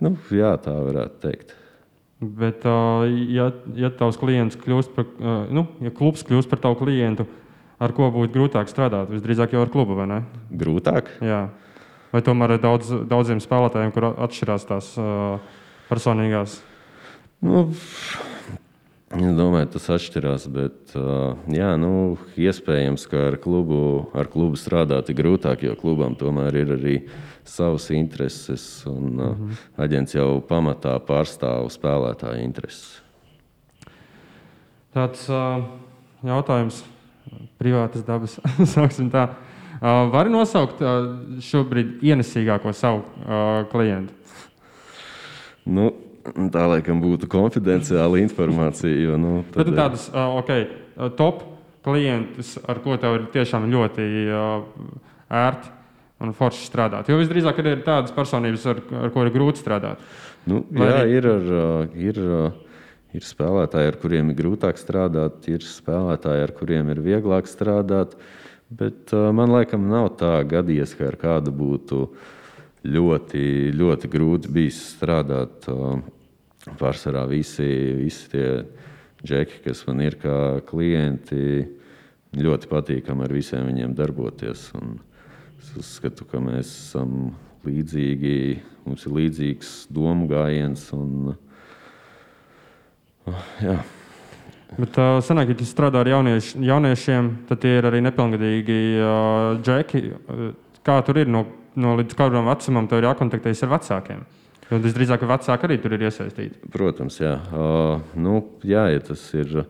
nu, 0.01 0.15
jā, 0.33 0.55
tā 0.57 0.73
varētu 0.73 1.21
teikt. 1.21 1.53
Bet, 2.17 2.65
uh, 2.65 3.05
ja, 3.29 3.51
ja 3.77 3.93
tavs 3.93 4.17
klients 4.17 4.57
kļūst 4.57 4.97
par, 4.97 5.07
uh, 5.21 5.47
nu, 5.53 5.67
ja 5.85 5.93
klubs 5.93 6.25
kļūst 6.25 6.49
par 6.51 6.61
tavu 6.65 6.81
klientu, 6.81 7.29
uh, 7.29 7.39
ar 7.83 7.93
ko 7.95 8.09
būtu 8.13 8.33
grūtāk 8.35 8.71
strādāt? 8.71 9.11
Visdrīzāk 9.11 9.55
jau 9.55 9.63
ar 9.65 9.71
klubu, 9.73 9.97
vai 9.99 10.07
ne? 10.09 10.19
Grūtāk? 10.55 11.11
Jā. 11.23 11.47
Vai 12.13 12.21
tomēr 12.25 12.55
ir 12.55 12.61
daudz, 12.61 12.91
daudziem 13.09 13.41
spēlētājiem, 13.41 13.91
kur 13.95 14.11
atšķirās 14.11 14.67
tās 14.69 14.91
uh, 15.01 15.41
personīgās? 15.89 16.59
Nu, 17.43 17.65
es 19.17 19.33
domāju, 19.35 19.71
tas 19.73 19.89
atšķirās, 19.97 20.45
bet 20.53 20.93
uh, 20.99 21.33
jā, 21.51 21.71
nu, 21.81 22.19
iespējams, 22.37 23.07
ka 23.09 23.27
ar 23.31 23.39
klubu, 23.41 23.81
ar 24.13 24.29
klubu 24.31 24.61
strādāt 24.61 25.09
ir 25.09 25.19
grūtāk, 25.23 25.65
jo 25.65 25.75
klubam 25.79 26.13
tomēr 26.19 26.61
ir 26.61 26.75
arī 26.77 26.95
savas 27.43 27.89
intereses, 27.97 28.85
un 28.87 29.09
uh, 29.17 29.33
mm 29.33 29.33
-hmm. 29.33 29.67
aģents 29.87 30.15
jau 30.15 30.29
pamatā 30.47 30.95
pārstāv 31.01 31.73
spēlētāju 31.73 32.45
intereses. 32.45 33.01
Tāds 34.93 35.25
uh, 35.33 35.65
jautājums 36.21 36.83
privātas 37.61 38.05
dabas. 38.05 38.37
uh, 38.39 39.27
Vari 40.13 40.33
nosaukt 40.33 40.81
uh, 40.83 41.37
šobrīd 41.43 42.03
ienesīgāko 42.05 42.73
savu 42.75 43.03
uh, 43.03 43.63
klientu? 43.71 44.15
Nu, 45.63 45.91
tā 46.51 46.65
laikam 46.67 46.99
būtu 47.03 47.29
konfidenciāla 47.31 48.19
informācija. 48.23 48.95
Jo, 49.05 49.19
nu, 49.19 49.37
tad 49.53 49.69
ir 49.69 49.77
tādas 49.77 50.09
uh, 50.11 50.35
okay, 50.41 50.67
top 51.19 51.45
klientus, 51.83 52.57
ar 52.67 52.79
ko 52.83 52.97
tev 52.99 53.19
ir 53.19 53.29
tiešām 53.33 53.69
ļoti 53.71 54.09
uh, 54.31 54.91
ērti 55.33 55.71
un 56.23 56.35
forši 56.37 56.67
strādāt. 56.67 57.09
Jo 57.11 57.17
visdrīzāk 57.19 57.59
ir 57.59 57.81
tādas 57.83 58.13
personības, 58.15 58.67
ar, 58.71 58.79
ar 59.03 59.11
ko 59.11 59.25
ir 59.25 59.33
grūti 59.33 59.59
strādāt. 59.63 60.03
Nu, 60.47 60.61
Vai 60.71 60.87
jā, 60.87 60.99
arī... 61.01 61.17
ir. 61.17 61.27
Ar, 61.31 61.97
ir 62.11 62.21
Ir 63.13 63.21
spēlētāji, 63.21 63.91
ar 63.91 63.97
kuriem 64.01 64.31
ir 64.31 64.37
grūtāk 64.39 64.79
strādāt, 64.81 65.45
ir 65.45 65.61
spēlētāji, 65.61 66.45
ar 66.47 66.53
kuriem 66.57 66.87
ir 66.89 67.01
vieglāk 67.05 67.45
strādāt. 67.45 68.15
Bet 68.73 69.13
uh, 69.13 69.27
man 69.35 69.53
laikam 69.53 69.85
nav 69.91 70.15
tā 70.17 70.39
gadījies, 70.49 70.95
ka 70.97 71.11
ar 71.11 71.17
kādu 71.21 71.53
būtu 71.53 71.99
ļoti, 72.89 73.43
ļoti 73.77 74.09
grūti 74.09 74.49
bijis 74.55 74.81
strādāt. 74.95 75.69
Uh, 75.69 76.01
pārsvarā 76.79 77.27
visi, 77.29 77.69
visi 77.99 78.31
tie 78.31 78.47
džeki, 79.21 79.61
kas 79.67 79.85
man 79.85 80.01
ir 80.01 80.17
kā 80.17 80.63
klienti, 80.65 81.67
ļoti 82.33 82.71
patīkami 82.71 83.27
ar 83.27 83.37
visiem 83.37 83.69
viņiem 83.69 83.93
darboties. 83.99 84.71
Un 84.79 84.97
es 85.61 85.69
uzskatu, 85.85 86.25
ka 86.25 86.41
mēs 86.41 86.65
esam 86.65 87.35
līdzīgi, 87.67 88.37
mums 88.87 89.05
ir 89.05 89.17
līdzīgs 89.21 89.73
domu 89.93 90.25
gājiens. 90.33 90.89
Un, 90.97 91.35
uh, 91.35 91.41
Jā. 93.63 93.77
Bet 94.73 94.97
uh, 94.97 95.19
senāk, 95.23 95.53
ja 95.53 95.67
strādā 95.69 96.01
ar 96.01 96.09
jaunieš, 96.09 96.53
jauniešiem, 96.57 97.29
tad 97.49 97.61
tie 97.61 97.77
ir 97.77 97.87
arī 97.87 98.01
nepilngadīgi 98.03 98.77
uh, 98.97 99.59
džeki. 99.61 100.01
Kā 100.83 100.97
tur 101.05 101.21
ir 101.21 101.29
no, 101.29 101.45
no 101.79 101.93
līdz 101.99 102.17
kādam 102.17 102.49
vecumam, 102.49 102.89
tev 102.89 103.03
ir 103.03 103.09
jākontaktējas 103.11 103.63
ar 103.67 103.73
vecākiem? 103.75 104.23
Jo 104.71 104.79
visdrīzāk, 104.81 105.21
ka 105.21 105.29
vecāki 105.29 105.67
arī 105.67 105.77
tur 105.83 105.93
ir 105.93 106.07
iesaistīti. 106.07 106.71
Protams, 106.73 107.19
jā. 107.21 107.35
Uh, 107.53 108.01
nu, 108.17 108.39
jā, 108.65 108.87
ja 108.95 109.03
tas 109.05 109.27
ir 109.37 109.61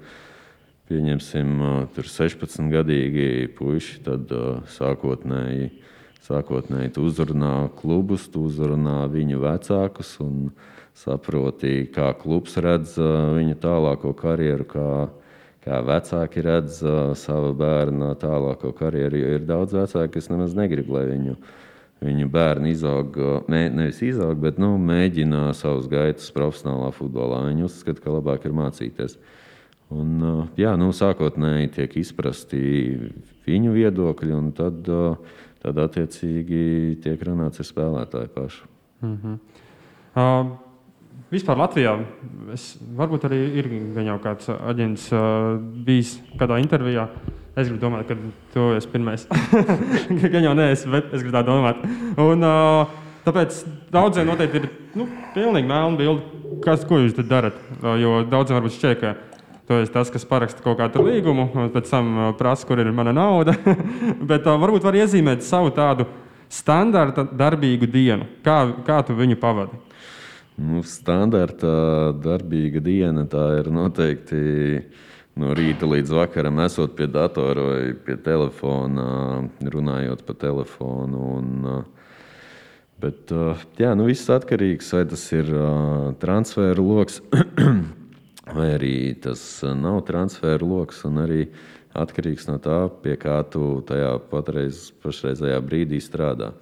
pieņemsim, 0.88 1.56
uh, 1.60 2.00
16 2.00 2.72
gadīgi 2.72 3.50
puiši, 3.58 4.00
tad 4.08 4.32
uh, 4.32 4.62
sākotnēji, 4.72 5.74
sākotnēji 6.24 6.96
tu 6.96 7.10
uzrunā 7.10 7.56
klubus, 7.76 8.30
tu 8.32 8.48
uzrunā 8.48 9.02
viņu 9.12 9.44
vecākus. 9.44 10.16
Un, 10.24 10.48
uh, 10.48 10.73
saproti, 10.98 11.88
kā 11.94 12.12
klubs 12.18 12.56
redz 12.62 12.96
viņa 13.00 13.58
tālāko 13.62 14.14
karjeru, 14.18 14.66
kā, 14.70 14.88
kā 15.66 15.82
vecāki 15.86 16.44
redz 16.46 16.80
savu 17.20 17.54
bērnu 17.58 18.14
tālāko 18.22 18.74
karjeru. 18.78 19.20
Jo 19.20 19.36
ir 19.38 19.46
daudz 19.50 19.76
vecāku, 19.78 20.14
kas 20.16 20.30
nemaz 20.32 20.56
negrib, 20.58 20.92
lai 20.94 21.06
viņu, 21.10 21.38
viņu 22.04 22.32
bērni 22.32 22.74
izaug, 22.76 23.18
ne, 23.52 23.66
nevis 23.74 24.02
izaug, 24.06 24.36
bet 24.44 24.60
nu, 24.62 24.76
mēģina 24.78 25.48
savus 25.58 25.88
gaitas 25.92 26.30
profesionālā 26.36 26.92
futbolā. 26.96 27.46
Viņi 27.50 27.66
uzskata, 27.68 28.04
ka 28.04 28.18
labāk 28.18 28.46
ir 28.48 28.58
mācīties. 28.58 29.18
Un, 29.94 30.18
jā, 30.58 30.74
nu, 30.80 30.90
sākotnēji 30.96 31.72
tiek 31.78 31.96
izprasti 32.02 32.60
viņu 33.46 33.74
viedokļi, 33.76 34.36
un 34.36 34.52
tad, 34.58 34.88
tad 35.64 35.82
attiecīgi 35.86 36.62
tiek 37.04 37.26
runāts 37.28 37.62
ar 37.62 37.70
spēlētāju 37.70 38.32
pašu. 38.34 38.70
Mm 39.04 39.18
-hmm. 39.22 39.40
uh, 40.16 40.63
Vispār 41.34 41.58
Latvijā 41.58 41.96
es, 42.54 42.74
varbūt 42.94 43.24
arī 43.26 43.40
ir 43.58 43.70
jau 44.06 44.18
kāds 44.22 44.52
aģents 44.54 45.08
uh, 45.16 45.56
bijis 45.86 46.20
kādā 46.38 46.60
intervijā. 46.62 47.08
Es 47.58 47.70
gribu 47.70 47.80
domāt, 47.82 48.06
ka 48.10 48.18
tu 48.54 48.68
esi 48.78 48.90
pirmais. 48.90 49.26
Gan 50.34 50.46
jau 50.46 50.54
neesi, 50.58 50.90
bet 50.94 51.10
es 51.14 51.24
gribu 51.24 51.34
tā 51.34 51.42
domāt. 51.48 51.82
Un, 52.22 52.46
uh, 52.46 52.94
tāpēc 53.26 53.60
daudziem 53.94 54.30
noteikti 54.30 54.62
ir 54.62 54.68
nu, 54.98 55.08
pilnīgi 55.34 55.70
melna 55.70 55.98
bilde, 55.98 56.44
kas, 56.66 56.86
ko 56.86 57.02
jūs 57.02 57.18
darat. 57.22 57.58
Uh, 57.80 57.96
jo 58.02 58.20
daudziem 58.30 58.60
varbūt 58.60 58.78
šķiet, 58.78 59.02
ka 59.02 59.16
tu 59.70 59.80
esi 59.80 59.94
tas, 59.94 60.12
kas 60.14 60.28
paraksta 60.30 60.62
kaut 60.66 60.78
kādu 60.82 61.06
līgumu, 61.08 61.48
un 61.56 61.72
pēc 61.74 61.90
tam 61.94 62.12
uh, 62.18 62.28
prasa, 62.38 62.68
kur 62.70 62.82
ir 62.82 62.92
mana 62.94 63.14
nauda. 63.16 63.56
bet 64.30 64.46
uh, 64.46 64.60
varbūt 64.62 64.86
var 64.86 64.98
iezīmēt 65.02 65.46
savu 65.46 65.74
tādu 65.74 66.06
standarta 66.54 67.26
darbīgu 67.26 67.90
dienu. 67.90 68.30
Kā, 68.46 68.60
kā 68.86 69.02
tu 69.08 69.18
viņu 69.18 69.40
pavadi? 69.42 69.82
Nu, 70.54 70.84
standarta 70.86 72.14
darbīga 72.22 72.82
diena 72.84 73.26
tā 73.26 73.46
ir 73.58 73.72
noteikti 73.74 74.84
no 75.42 75.54
rīta 75.58 75.88
līdz 75.90 76.14
vakaram, 76.14 76.60
esot 76.62 76.94
pie 76.98 77.08
datora 77.10 77.64
vai 77.72 77.94
pie 78.06 78.20
telefona, 78.22 79.08
runājot 79.66 80.22
pa 80.28 80.36
telefonu. 80.38 81.24
Un, 81.40 81.86
bet 83.02 83.34
jā, 83.82 83.96
nu, 83.98 84.06
viss 84.12 84.30
atkarīgs, 84.30 84.94
vai 84.94 85.04
tas 85.10 85.26
ir 85.34 85.50
transferu 86.22 86.86
lokus, 86.86 87.24
vai 88.58 88.68
arī 88.76 88.96
tas 89.26 89.42
nav 89.66 90.04
transferu 90.06 90.70
lokus. 90.70 91.02
Arī 91.10 91.48
atkarīgs 91.98 92.46
no 92.52 92.60
tā, 92.62 92.84
pie 93.02 93.18
kā 93.18 93.40
tu 93.50 93.80
tajā 93.90 94.20
patreiz, 94.30 94.92
pašreizējā 95.02 95.58
brīdī 95.66 95.98
strādā. 96.02 96.54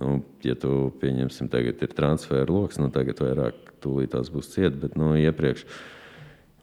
Nu, 0.00 0.20
ja 0.46 0.56
tu 0.56 0.90
pieņemsim, 1.02 1.50
tagad 1.52 1.82
ir 1.84 1.94
transfera 1.96 2.48
lokus, 2.48 2.80
nu, 2.80 2.88
tagad 2.94 3.20
vairāk 3.20 3.74
tūlīt 3.84 4.14
tās 4.14 4.30
būs 4.32 4.52
cieta, 4.54 4.74
bet 4.80 4.96
nu, 5.00 5.12
iepriekš 5.20 5.66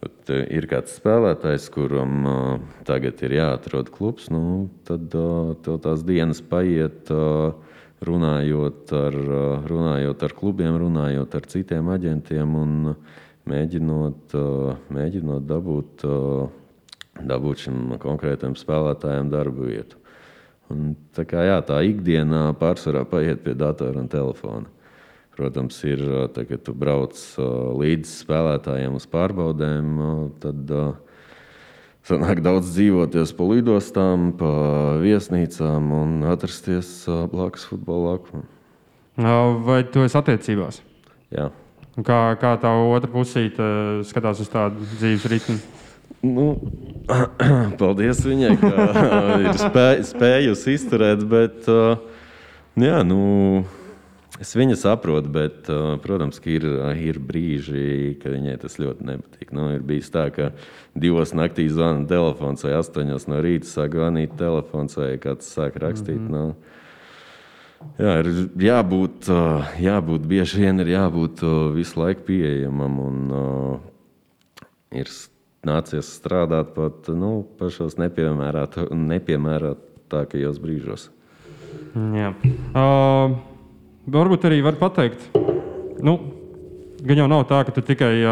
bet, 0.02 0.34
ir 0.34 0.68
kāds 0.70 0.98
spēlētājs, 0.98 1.70
kuram 1.74 2.18
uh, 2.26 2.52
tagad 2.90 3.22
ir 3.28 3.38
jāatrod 3.38 3.94
klubs, 3.94 4.32
nu, 4.34 4.68
tad 4.90 5.14
uh, 5.18 5.54
tās 5.86 6.06
dienas 6.08 6.42
paiet. 6.42 7.14
Uh, 7.14 7.56
runājot 8.06 8.92
ar, 8.94 9.16
runājot 9.66 10.24
ar 10.24 10.34
klubiem, 10.38 10.76
runājot 10.78 11.38
ar 11.38 11.48
citiem 11.50 11.88
aģentiem 11.94 12.58
un 12.58 12.74
mēģinot, 13.50 14.36
mēģinot 14.94 15.48
dabūt, 15.50 16.06
dabūt 17.18 17.64
šim 17.66 17.96
konkrētam 18.02 18.58
spēlētājam 18.60 19.32
darbu 19.34 19.72
vietu. 19.72 20.02
Un, 20.74 20.96
tā, 21.16 21.24
kā, 21.28 21.46
jā, 21.48 21.62
tā 21.64 21.80
ikdienā 21.88 22.50
pārsvarā 22.60 23.06
paiet 23.08 23.44
pie 23.46 23.54
datora 23.56 24.02
un 24.02 24.10
telefona. 24.12 24.68
Protams, 25.38 25.78
ir 25.86 26.02
tā, 26.34 26.48
kad 26.50 26.64
tu 26.66 26.74
brauc 26.74 27.14
līdzi 27.78 28.10
spēlētājiem 28.24 28.96
uz 28.98 29.06
pārbaudēm, 29.12 29.92
tad 30.42 30.74
sanāk 32.08 32.42
daudz 32.42 32.72
dzīvoties 32.74 33.36
pa 33.38 33.48
lidostām, 33.52 34.32
pa 34.40 34.52
viesnīcām 35.04 35.94
un 35.94 36.18
atrasties 36.32 36.90
blakus 37.30 37.68
futbola 37.70 38.16
laukumam. 38.16 38.48
Vai 39.68 39.84
tu 39.86 40.04
esi 40.06 40.18
attiecībās? 40.18 40.82
Jā. 41.34 41.52
Kā, 41.98 42.20
kā 42.42 42.56
tā 42.62 42.74
otra 42.78 43.10
pusīte 43.10 43.66
skatās 44.10 44.42
uz 44.44 44.50
tādu 44.54 44.86
dzīves 44.98 45.30
ritmu? 45.32 45.58
Nu, 46.26 46.48
paldies 47.82 48.22
viņai, 48.26 48.54
ka 48.62 48.86
ir 49.46 49.58
spēj, 49.62 50.04
spējusi 50.10 50.78
izturēt, 50.78 51.24
bet 51.30 51.68
jā, 52.82 53.02
nu, 53.08 53.20
es 54.42 54.54
viņu 54.58 54.78
saprotu, 54.80 55.32
bet, 55.34 55.70
protams, 56.04 56.42
ka 56.44 56.52
ir, 56.52 56.66
ir 57.00 57.20
brīži, 57.24 58.18
kad 58.22 58.36
viņai 58.36 58.58
tas 58.64 58.80
ļoti 58.82 59.08
nepatīk. 59.12 59.54
Nu, 59.56 59.70
ir 59.78 59.86
bijis 59.88 60.10
tā, 60.14 60.28
ka 60.34 60.52
divos 60.98 61.36
naktī 61.38 61.70
zvana 61.72 62.08
telefons 62.10 62.66
vai 62.66 62.76
astoņos 62.80 63.30
no 63.32 63.44
rīta 63.46 63.70
sāk 63.70 63.96
zvanīt 63.98 64.36
telefons 64.40 64.98
vai 65.00 65.14
kāds 65.22 65.54
sāk 65.54 65.80
rakstīt. 65.84 66.20
Mm 66.20 66.28
-hmm. 66.28 66.50
nu, 66.50 66.76
Jā, 67.98 68.20
ir 68.22 68.28
jābūt, 68.62 69.30
jābūt 69.82 70.26
bieži 70.30 70.64
vien 70.64 70.82
ir 70.82 70.92
jābūt 70.96 71.44
visu 71.76 72.00
laiku 72.02 72.26
pieejamam. 72.30 73.00
Un, 73.02 73.20
uh, 73.34 74.66
ir 74.98 75.10
nācies 75.68 76.08
strādāt 76.18 76.68
pat 76.76 77.08
nu, 77.12 77.44
pašos 77.60 77.94
nepiemērotākajos 78.00 80.58
brīžos. 80.64 81.10
Jā. 82.16 82.30
Uh, 82.72 83.28
varbūt 84.08 84.46
arī 84.50 84.58
var 84.66 84.76
pateikt, 84.80 85.22
nu, 86.04 86.14
gan 87.04 87.18
jau 87.22 87.28
nav 87.32 87.42
tā, 87.50 87.60
ka 87.68 87.72
tu 87.76 87.82
tikai 87.86 88.16
uh, 88.24 88.30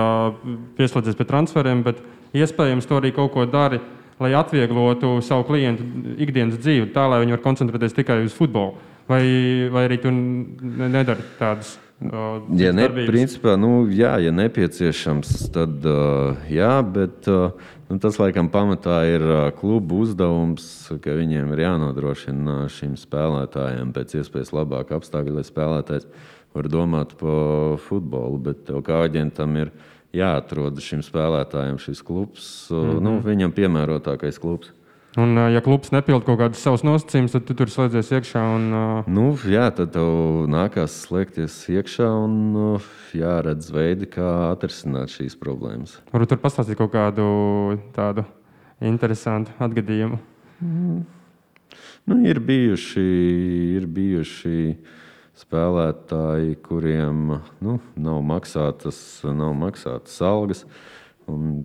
pieslēdzies 0.78 1.18
pie 1.20 1.28
transferiem, 1.30 1.80
bet 1.86 1.98
iespējams 2.36 2.88
to 2.90 2.94
arī 3.00 3.10
kaut 3.16 3.32
ko 3.36 3.42
dari, 3.50 3.80
lai 4.22 4.32
atvieglotu 4.38 5.08
savu 5.26 5.44
klientu 5.50 5.84
ikdienas 6.24 6.60
dzīvi, 6.62 6.86
tā 6.96 7.04
lai 7.12 7.22
viņi 7.24 7.36
var 7.36 7.44
koncentrēties 7.44 7.98
tikai 7.98 8.18
uz 8.26 8.34
futbolu. 8.36 8.72
Vai, 9.06 9.22
vai 9.70 9.84
arī 9.86 10.00
tu 10.02 10.10
nedari 10.10 11.22
tādas 11.38 11.76
Ja, 12.04 12.74
ne, 12.76 12.90
principā, 12.92 13.56
nu, 13.56 13.86
jā, 13.88 14.18
ja 14.20 14.32
nepieciešams, 14.36 15.30
tad 15.56 15.86
jā, 16.52 16.74
bet 16.84 17.24
nu, 17.30 17.98
tas 18.04 18.20
laikam 18.20 18.50
pamatā 18.52 18.98
ir 19.08 19.24
klubu 19.56 20.02
uzdevums, 20.04 20.68
ka 21.02 21.16
viņiem 21.16 21.54
ir 21.56 21.64
jānodrošina 21.64 22.66
šim 22.76 22.98
spēlētājiem 23.00 23.96
pēc 23.96 24.18
iespējas 24.20 24.52
labāk 24.58 24.92
apstākļi, 24.98 25.38
lai 25.38 25.46
spēlētājs 25.48 26.10
var 26.56 26.70
domāt 26.72 27.16
par 27.20 27.80
futbolu. 27.88 28.42
Bet 28.50 28.66
tev 28.68 28.84
kā 28.86 29.06
aģentam 29.08 29.56
ir 29.64 29.72
jāatrod 30.16 30.80
šim 30.84 31.04
spēlētājam 31.06 31.80
šis 31.80 32.04
klubs, 32.04 32.68
mm 32.72 32.82
-hmm. 32.82 33.06
nu, 33.08 33.20
viņam 33.24 33.56
piemērotākais 33.56 34.40
klubs. 34.40 34.76
Un, 35.16 35.38
ja 35.48 35.62
klubs 35.64 35.94
nepilda 35.96 36.26
kaut 36.28 36.42
kādus 36.42 36.64
savus 36.66 36.82
nosacījumus, 36.84 37.32
tad 37.38 37.46
tu 37.48 37.56
tur 37.56 37.70
slēdzies 37.72 38.10
iekšā. 38.18 38.42
Un, 38.58 38.64
uh... 38.76 39.06
nu, 39.08 39.30
jā, 39.48 39.70
tad 39.76 39.94
tev 39.96 40.44
nākās 40.52 40.98
slēgties 41.06 41.56
iekšā 41.72 42.10
un 42.26 42.34
uh, 42.60 42.90
jāredz 43.16 43.70
veidi, 43.72 44.10
kā 44.12 44.32
atrisināt 44.50 45.14
šīs 45.14 45.38
problēmas. 45.40 45.96
Varbūt 46.12 46.34
tur 46.34 46.42
pastāstīt 46.44 46.76
kaut 46.82 46.92
kādu 46.98 47.28
tādu 47.96 48.26
interesantu 48.84 49.56
atgadījumu. 49.64 50.20
Mm. 50.60 51.06
Nu, 52.12 52.18
ir, 52.28 52.42
bijuši, 52.44 53.06
ir 53.80 53.88
bijuši 53.96 54.60
spēlētāji, 55.40 56.60
kuriem 56.68 57.38
nu, 57.64 57.78
nav, 57.96 58.20
maksātas, 58.28 59.00
nav 59.24 59.56
maksātas 59.64 60.20
algas. 60.28 60.66
Un 61.32 61.64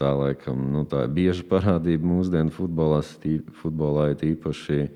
Tā, 0.00 0.14
laikam, 0.16 0.56
nu, 0.72 0.86
tā 0.88 1.02
bieža 1.12 1.44
parādība 1.44 2.08
mūsdienu 2.08 2.52
futbolā, 2.54 3.02
futbolā 3.60 4.06
ir 4.14 4.22
īpaši 4.30 4.86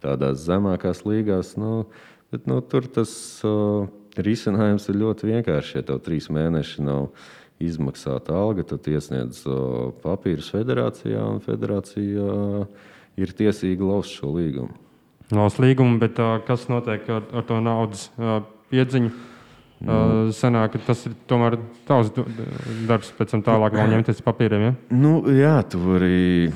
tādās 0.00 0.46
zemākās 0.46 1.02
līgās. 1.04 1.50
Nu, 1.60 1.84
bet, 2.32 2.46
nu, 2.48 2.62
tur 2.64 2.88
tas 2.88 3.12
uh, 3.44 3.84
risinājums 4.16 4.88
ir 4.88 5.00
ļoti 5.02 5.28
vienkāršs. 5.34 5.74
Ja 5.76 5.84
tev 5.90 6.00
trīs 6.06 6.30
mēneši 6.32 6.86
nav 6.86 7.10
izmaksāta 7.60 8.38
alga, 8.40 8.64
tad 8.72 8.88
iesniedz 8.88 9.42
uh, 9.44 9.92
papīrus 10.00 10.48
federācijā, 10.54 11.20
un 11.34 11.44
federācija 11.44 12.24
uh, 12.24 12.88
ir 13.20 13.36
tiesīga 13.36 13.84
lauzt 13.84 14.16
šo 14.16 14.32
līgumu. 14.38 14.72
Lauzt 15.34 15.60
līgumu, 15.60 16.00
bet 16.00 16.16
uh, 16.24 16.38
kas 16.48 16.70
notiek 16.72 17.04
ar, 17.12 17.28
ar 17.36 17.44
to 17.52 17.60
naudas 17.60 18.08
uh, 18.16 18.40
piedziņu? 18.72 19.12
Uh, 19.84 20.30
senāk, 20.32 20.78
tas 20.86 21.02
ir 21.04 21.12
tomēr 21.28 21.58
tavs 21.84 22.08
darbs, 22.88 23.10
pēc 23.18 23.34
tam 23.34 23.42
tālāk 23.44 23.74
vēl 23.76 23.90
ņemties 23.92 24.22
papīriem. 24.24 24.62
Ja? 24.64 24.72
Nu, 24.96 25.18
jā, 25.28 25.58
tu 25.68 25.80
vari 25.82 26.52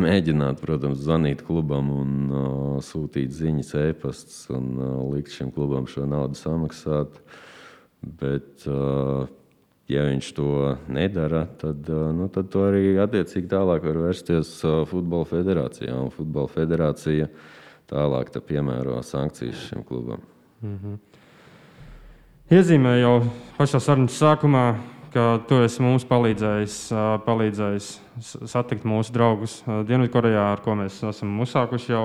mēģināt, 0.00 0.60
protams, 0.60 1.00
zvanīt 1.06 1.40
klubam 1.46 1.88
un 1.94 2.10
uh, 2.28 2.82
sūtīt 2.84 3.32
ziņas, 3.32 3.70
e-pastus 3.86 4.42
un 4.52 4.74
uh, 4.76 4.98
likt 5.14 5.32
šim 5.32 5.54
klubam 5.54 5.88
šo 5.88 6.04
naudu 6.10 6.36
samaksāt. 6.36 7.16
Bet, 8.04 8.66
uh, 8.68 9.24
ja 9.88 10.04
viņš 10.10 10.30
to 10.36 10.50
nedara, 10.92 11.46
tad, 11.60 11.88
uh, 11.88 12.10
nu, 12.16 12.28
tad 12.32 12.52
to 12.52 12.66
arī 12.68 12.98
attiecīgi 13.00 13.48
tālāk 13.54 13.88
var 13.88 14.02
vērsties 14.04 14.52
uh, 14.68 14.82
Futbola 14.90 15.30
federācijā. 15.32 15.96
Un 15.96 16.12
Futbola 16.12 16.52
federācija 16.52 17.32
tālāk 17.88 18.36
piemēro 18.44 19.00
sankcijas 19.00 19.68
šim 19.70 19.88
klubam. 19.88 20.28
Mm 20.60 20.78
-hmm 20.78 21.02
iezīmēju 22.52 23.00
jau 23.00 23.14
pašā 23.56 23.80
sarunas 23.80 24.18
sākumā, 24.20 24.64
ka 25.14 25.38
tu 25.48 25.60
esi 25.64 25.82
mums 25.84 26.04
palīdzējis, 26.08 26.76
palīdzējis 27.24 27.88
satikt 28.50 28.84
mūsu 28.88 29.14
draugus 29.14 29.60
Dienvidkorejā, 29.64 30.50
ar 30.52 30.62
ko 30.64 30.74
mēs 30.78 30.98
esam 31.08 31.38
uzsākuši 31.44 31.92
jau 31.94 32.04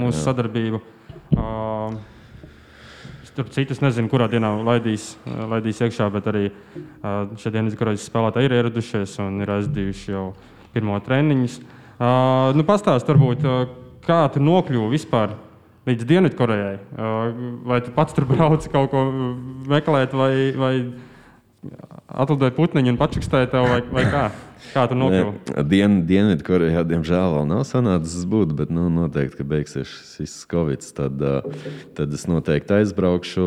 mūsu 0.00 0.18
Jā. 0.18 0.24
sadarbību. 0.30 0.82
Tur 3.36 3.50
citas 3.52 3.82
nezinu, 3.84 4.08
kurā 4.08 4.30
dienā 4.32 4.54
laidīs, 4.64 5.10
laidīs 5.28 5.82
iekšā, 5.84 6.06
bet 6.14 6.28
arī 6.32 6.46
šie 7.36 7.52
Dienvidkorejas 7.52 8.06
spēlētāji 8.08 8.48
ir 8.48 8.54
ieradušies 8.56 9.18
un 9.20 9.42
ir 9.44 9.52
aizdījuši 9.58 10.14
jau 10.14 10.30
pirmo 10.72 10.96
treniņus. 11.04 11.58
Nu, 12.56 12.64
Pastāst, 12.68 13.08
varbūt, 13.12 13.44
kā 14.08 14.22
tu 14.32 14.40
nokļuvi 14.40 14.88
vispār 14.96 15.36
līdz 15.86 16.06
Dienvidkorejai. 16.08 16.76
Vai 17.66 17.80
tu 17.84 17.92
pats 17.94 18.16
tur 18.16 18.26
brauci 18.28 18.70
kaut 18.72 18.90
ko 18.92 19.04
meklēt, 19.70 20.14
vai, 20.16 20.32
vai 20.58 20.74
atlidot 22.06 22.54
putniņu 22.56 22.94
un 22.94 23.00
pačakstēja 23.00 23.50
tev, 23.54 23.68
vai, 23.70 23.80
vai 23.94 24.04
kā? 24.10 24.26
Kā 24.72 24.86
tu 24.90 24.98
nokļuvi? 24.98 25.64
Dien, 25.70 25.98
Dienvidkorejā, 26.08 26.82
diemžēl, 26.88 27.34
vēl 27.38 27.50
nav 27.50 27.66
sanācis 27.68 28.26
būt, 28.28 28.54
bet 28.58 28.72
nu, 28.74 28.88
noteikti, 28.92 29.40
ka 29.40 29.48
beigsies 29.48 29.90
šis 30.14 30.38
Covid. 30.50 30.86
Tad, 30.96 31.22
tad 31.98 32.16
es 32.16 32.26
noteikti 32.30 32.80
aizbraukšu. 32.80 33.46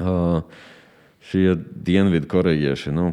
Uh, 0.00 0.66
šie 1.30 1.54
dienvidkorejieši, 1.86 2.92
nu, 2.94 3.10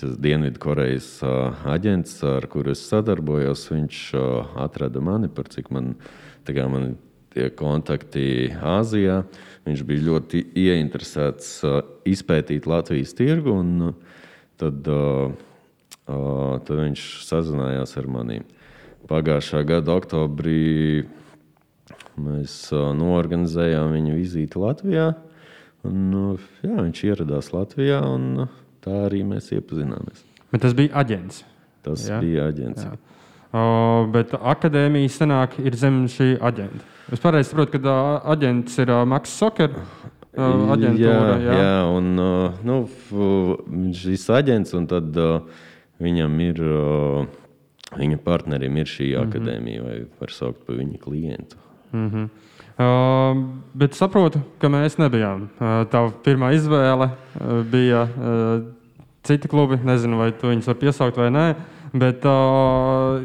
tas 0.00 0.16
Dienvidkorejas 0.20 1.08
uh, 1.24 1.66
aģents, 1.72 2.18
ar 2.26 2.46
kuru 2.50 2.72
es 2.74 2.82
sadarbojos, 2.88 3.66
viņš 3.70 4.00
uh, 4.16 4.56
atrada 4.66 5.02
mani, 5.04 5.30
par 5.32 5.50
cik 5.52 5.70
man, 5.74 5.94
man 6.72 6.88
tie 7.36 7.50
kontakti 7.54 8.48
Āzijā. 8.56 9.20
Viņš 9.66 9.82
bija 9.86 10.06
ļoti 10.06 10.42
ieinteresēts 10.56 11.50
uh, 11.66 11.80
izpētīt 12.08 12.68
Latvijas 12.70 13.14
tirgu, 13.18 13.56
un 13.60 13.90
uh, 13.90 14.20
tad, 14.60 14.86
uh, 14.88 15.34
tad 16.06 16.72
viņš 16.80 17.04
sazinājās 17.26 17.96
ar 18.00 18.10
mani. 18.10 18.40
Pagājušā 19.06 19.62
gada 19.66 19.94
oktobrī 19.94 21.04
mēs 22.18 22.56
norganizējām 22.72 23.92
viņa 23.94 24.14
vizīti 24.16 24.58
Latvijā. 24.58 25.10
Un, 25.86 26.38
jā, 26.64 26.74
viņš 26.74 27.02
ieradās 27.06 27.52
Latvijā, 27.54 28.00
un 28.02 28.48
tā 28.82 29.04
arī 29.06 29.22
mēs 29.26 29.52
iepazināmies. 29.54 30.24
Bet 30.50 30.64
tas 30.64 30.74
bija 30.78 30.94
aģents. 31.02 31.44
Tas 31.86 32.08
jā? 32.08 32.18
bija 32.22 32.48
aģents. 32.50 32.86
Jā. 32.88 33.15
Uh, 33.56 34.04
bet 34.12 34.34
akadēmija 34.36 35.08
senāk 35.14 35.54
ir 35.62 35.76
zem 35.78 36.02
šī 36.12 36.34
aģenta. 36.44 36.82
Es 37.14 37.22
pareizi 37.22 37.52
saprotu, 37.52 37.78
ka 37.80 37.94
aģents 38.34 38.74
ir 38.82 38.90
uh, 38.92 39.04
Maks 39.08 39.32
Soker. 39.38 39.70
Uh, 40.36 40.66
aģentūra, 40.74 41.36
jā, 41.40 41.44
jā. 41.46 41.54
jā, 41.62 41.76
un 41.96 42.20
uh, 42.20 42.58
nu, 42.66 42.80
šis 43.96 44.26
aģents, 44.36 44.74
un 44.76 44.88
tad 44.90 45.16
uh, 45.16 45.62
viņam 46.02 46.34
ir, 46.44 46.60
uh, 46.60 47.94
viņa 47.96 48.18
partnerim 48.26 48.76
ir 48.76 48.90
šī 48.90 49.14
-hmm. 49.14 49.30
akadēmija, 49.30 49.86
vai 49.86 49.96
var 50.20 50.34
saukt 50.34 50.66
par 50.66 50.76
viņa 50.76 51.00
klientu. 51.00 51.56
Mm 51.92 52.10
-hmm. 52.10 52.28
Uh, 52.76 53.46
bet 53.72 53.94
saprotu, 53.96 54.42
ka 54.58 54.68
mēs 54.68 54.98
nebijām. 55.00 55.48
Uh, 55.56 55.86
tā 55.88 56.02
pirmā 56.24 56.52
izvēle 56.52 57.08
uh, 57.08 57.64
bija 57.64 58.02
uh, 58.04 58.66
citi 59.22 59.48
klubi. 59.48 59.78
Nezinu, 59.84 60.18
vai 60.18 60.32
tu 60.32 60.50
viņus 60.50 60.66
var 60.66 60.74
piesaukt 60.74 61.16
vai 61.16 61.30
nē. 61.30 61.54
Bet, 61.94 62.24
uh, 62.26 63.22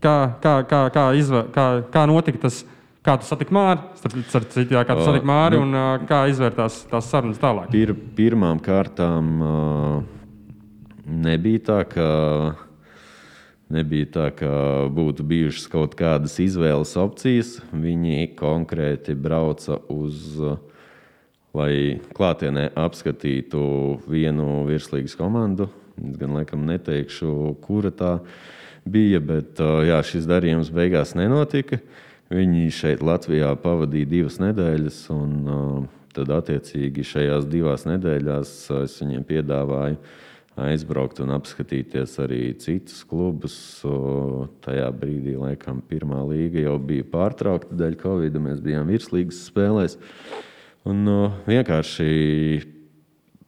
kā, 0.00 0.16
kā, 0.42 0.54
kā, 0.68 0.82
kā, 0.94 1.06
izvē, 1.18 1.46
kā, 1.54 1.66
kā 1.92 2.04
notika 2.10 2.46
tas? 2.46 2.62
Kā 3.00 3.14
tu 3.16 3.24
satiki 3.24 3.54
Māri? 3.56 3.80
Starp 3.96 4.50
citu, 4.52 4.74
jā, 4.76 4.82
kā 4.84 4.92
tu 4.92 5.06
satiki 5.06 5.24
Māri 5.24 5.56
nu, 5.56 5.64
un 5.64 5.76
uh, 5.76 6.02
kā 6.04 6.26
izvērtās 6.28 6.82
tās 6.90 7.06
sarunas 7.08 7.40
tālāk? 7.40 7.70
Pir, 7.72 7.94
pirmām 8.16 8.60
kārtām 8.60 9.30
uh, 9.40 9.94
nebija 11.08 11.62
tā, 11.70 11.78
ka, 11.88 12.08
nebija 13.72 14.10
tā, 14.18 14.26
ka 14.36 14.52
būtu 14.92 15.24
bijušas 15.32 15.64
kaut 15.72 15.96
kādas 15.96 16.36
izvēles 16.44 16.92
opcijas. 17.00 17.56
Viņi 17.72 18.34
konkrēti 18.36 19.16
brauca 19.16 19.80
uz, 19.88 20.36
lai 21.56 21.72
klātienē 22.12 22.68
apskatītu 22.84 23.64
vienu 24.12 24.66
virslīgas 24.68 25.16
komandu 25.16 25.70
Es 26.08 26.16
gan 26.20 26.32
laikam 26.38 26.64
neteikšu, 26.68 27.56
kura 27.64 27.90
tā 27.92 28.14
bija, 28.88 29.20
bet 29.20 29.60
jā, 29.60 30.00
šis 30.06 30.28
darījums 30.30 30.72
beigās 30.72 31.12
nenotika. 31.18 31.80
Viņi 32.30 32.70
šeit 32.72 33.02
Latvijā 33.02 33.50
pavadīja 33.58 34.08
divas 34.08 34.38
nedēļas, 34.40 35.02
un 35.12 35.88
tad 36.14 36.30
attiecīgi 36.34 37.04
šajās 37.06 37.46
divās 37.50 37.86
nedēļās 37.90 38.52
es 38.80 38.96
viņiem 39.02 39.26
piedāvāju 39.26 39.98
aizbraukt 40.60 41.20
un 41.24 41.32
apskatīties 41.34 42.16
arī 42.22 42.40
citus 42.60 43.02
klubus. 43.08 43.56
Tajā 44.64 44.88
brīdī, 44.94 45.36
laikam, 45.40 45.80
pirmā 45.86 46.22
līga 46.30 46.64
jau 46.66 46.76
bija 46.82 47.06
pārtraukta 47.12 47.76
dēļ 47.80 47.96
Covid, 48.02 48.40
mēs 48.42 48.62
bijām 48.64 48.90
virslīgas 48.90 49.44
spēlēs. 49.50 49.98
Un 50.88 51.04
vienkārši 51.48 52.10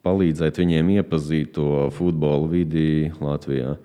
palīdzēt 0.03 0.61
viņiem 0.63 0.93
iepazīt 0.99 1.55
to 1.57 1.89
futbola 1.97 2.49
vidi 2.51 3.13
Latvijā. 3.23 3.77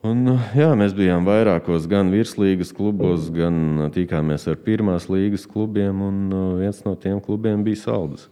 Un, 0.00 0.24
jā, 0.56 0.70
mēs 0.80 0.94
bijām 0.96 1.26
vairākos 1.28 1.84
gan 1.90 2.08
virslīgas 2.08 2.70
klubos, 2.72 3.26
gan 3.34 3.90
tikāmies 3.92 4.46
ar 4.48 4.56
pirmās 4.64 5.10
līgas 5.12 5.44
klubiem, 5.44 6.00
un 6.00 6.20
viens 6.56 6.80
no 6.86 6.94
tiem 6.96 7.20
klubiem 7.20 7.60
bija 7.66 7.82
Saldus. 7.82 8.30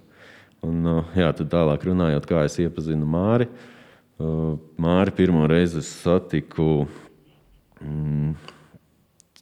Un, 0.64 0.80
jā, 1.14 1.28
tad 1.36 1.50
tālāk 1.52 1.84
runājot, 1.86 2.24
kā 2.26 2.46
es 2.48 2.56
iepazinu 2.62 3.06
Māri. 3.06 3.50
Māri 4.80 5.12
pirmo 5.14 5.44
reizi 5.46 5.84
satiku 5.84 6.88
mm, 7.84 8.32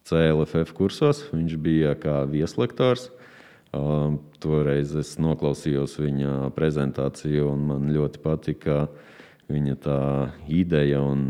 CLFF 0.05 0.75
kursos. 0.77 1.23
Viņš 1.31 1.55
bija 1.63 1.95
kā 1.97 2.19
vieslektors. 2.29 3.07
Toreiz 3.73 4.93
es 4.95 5.17
noklausījos 5.19 5.97
viņa 5.99 6.49
prezentāciju, 6.55 7.49
un 7.51 7.65
man 7.67 7.89
ļoti 7.91 8.21
patika 8.23 8.85
viņa 9.51 9.75
tā 9.83 10.01
ideja 10.51 11.01
un 11.03 11.25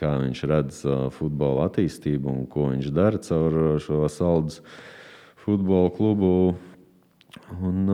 kā 0.00 0.14
viņš 0.20 0.42
redz 0.48 0.80
futbola 1.16 1.68
attīstību 1.68 2.32
un 2.32 2.46
ko 2.50 2.70
viņš 2.72 2.90
dara 2.96 3.20
caur 3.24 3.78
šo 3.80 4.08
saldus 4.12 4.60
futbola 5.40 5.92
klubu. 5.92 6.56
Un, 7.60 7.86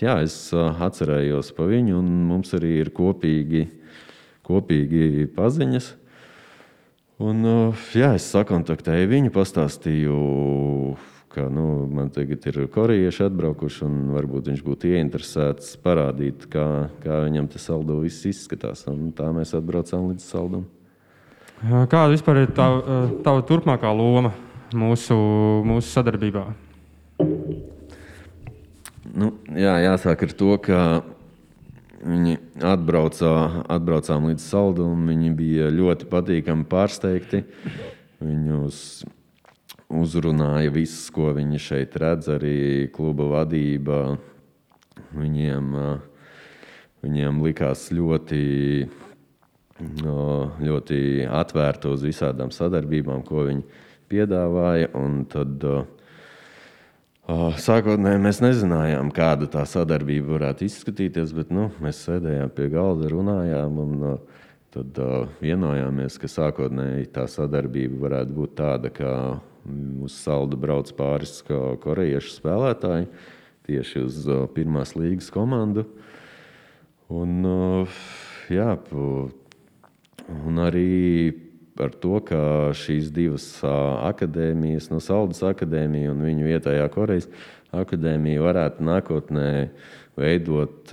jā, 0.00 0.20
es 0.24 0.52
atcerējos 0.54 1.52
par 1.56 1.70
viņu, 1.70 1.96
un 1.98 2.10
mums 2.28 2.52
arī 2.56 2.76
ir 2.82 2.92
kopīgi, 2.94 3.64
kopīgi 4.46 5.26
paziņas. 5.34 5.94
Un, 7.20 7.44
jā, 7.96 8.14
es 8.16 8.28
sakontaktēju 8.32 9.10
viņu, 9.10 9.32
pastāstīju 9.34 10.18
ka 11.30 11.46
nu, 11.52 11.86
man 11.86 12.10
tagad 12.10 12.42
ir 12.50 12.64
korejieši 12.74 13.28
atbraukuši, 13.28 13.84
un 13.86 13.98
varbūt 14.16 14.50
viņš 14.50 14.62
būtu 14.66 14.90
ieinteresēts 14.90 15.76
parādīt, 15.84 16.48
kā, 16.50 16.66
kā 17.04 17.20
viņam 17.28 17.46
tas 17.52 17.68
saldo 17.70 18.00
viss 18.02 18.26
izskatās. 18.26 18.82
Un 18.90 19.12
tā 19.14 19.28
mēs 19.34 19.54
atbraucām 19.54 20.08
līdz 20.10 20.26
saldam. 20.26 20.66
Kāda 21.60 22.08
vispār 22.10 22.42
ir 22.42 22.54
tā, 22.56 22.66
tava 23.22 23.44
turpmākā 23.46 23.92
loma 23.94 24.32
mūsu, 24.74 25.14
mūsu 25.68 25.92
sadarbībā? 25.92 26.44
Nu, 29.10 29.30
jā, 29.54 29.76
jāsāk 29.84 30.26
ar 30.26 30.34
to, 30.40 30.50
ka 30.64 30.80
viņi 32.00 32.38
atbraucā, 32.64 33.32
atbraucām 33.70 34.30
līdz 34.30 34.50
saldumam. 34.50 35.06
Viņi 35.12 35.32
bija 35.36 35.70
ļoti 35.74 36.10
patīkami 36.10 36.66
pārsteigti. 36.70 37.44
Viņus 38.20 38.82
uzrunāja 39.90 40.70
viss, 40.72 41.10
ko 41.14 41.32
viņi 41.36 41.60
šeit 41.60 41.96
redz, 42.00 42.30
arī 42.30 42.88
kluba 42.94 43.26
vadība. 43.34 44.18
Viņiem, 45.10 45.70
viņiem 47.02 47.40
likās 47.42 47.88
ļoti, 47.94 48.42
ļoti 50.62 51.00
atvērti 51.26 51.90
uz 51.90 52.04
visādām 52.06 52.52
sadarbībām, 52.54 53.24
ko 53.26 53.48
viņi 53.48 53.64
piedāvāja. 54.12 54.92
Tad, 55.32 55.66
Sākotnēji 57.30 58.18
mēs 58.22 58.40
nezinājām, 58.42 59.10
kāda 59.14 59.46
tā 59.50 59.62
sadarbība 59.68 60.34
varētu 60.34 60.66
izskatīties, 60.66 61.34
bet 61.36 61.52
nu, 61.54 61.68
mēs 61.82 62.00
sēdējām 62.06 62.50
pie 62.56 62.70
galda, 62.72 63.10
runājām. 63.12 63.76
Un, 63.84 64.16
tad 64.70 64.98
uh, 65.02 65.28
vienojāmies, 65.42 66.16
ka 66.22 66.30
sākotnēji 66.30 67.10
tā 67.14 67.26
sadarbība 67.30 68.04
varētu 68.06 68.34
būt 68.34 68.52
tāda, 68.58 68.90
ka 68.94 69.12
Uz 70.04 70.16
saldu 70.22 70.58
brauc 70.60 70.90
pāris 70.96 71.40
korejiešu 71.46 72.34
spēlētāji 72.38 73.10
tieši 73.68 74.02
uz 74.06 74.24
pirmās 74.54 74.96
līgas 74.98 75.30
komandu. 75.34 75.84
Un, 77.10 77.44
jā, 78.50 78.72
un 80.30 80.60
arī 80.62 80.90
par 81.78 81.94
to, 82.02 82.18
ka 82.26 82.40
šīs 82.76 83.08
divas 83.14 83.46
akadēmijas, 83.64 84.90
no 84.92 85.00
Saudas 85.02 85.42
akadēmija 85.46 86.12
un 86.12 86.22
viņu 86.26 86.50
vietējā 86.50 86.86
Korejas 86.92 87.30
akadēmija, 87.74 88.42
varētu 88.44 88.86
nākotnē 88.86 89.50
veidot 90.20 90.92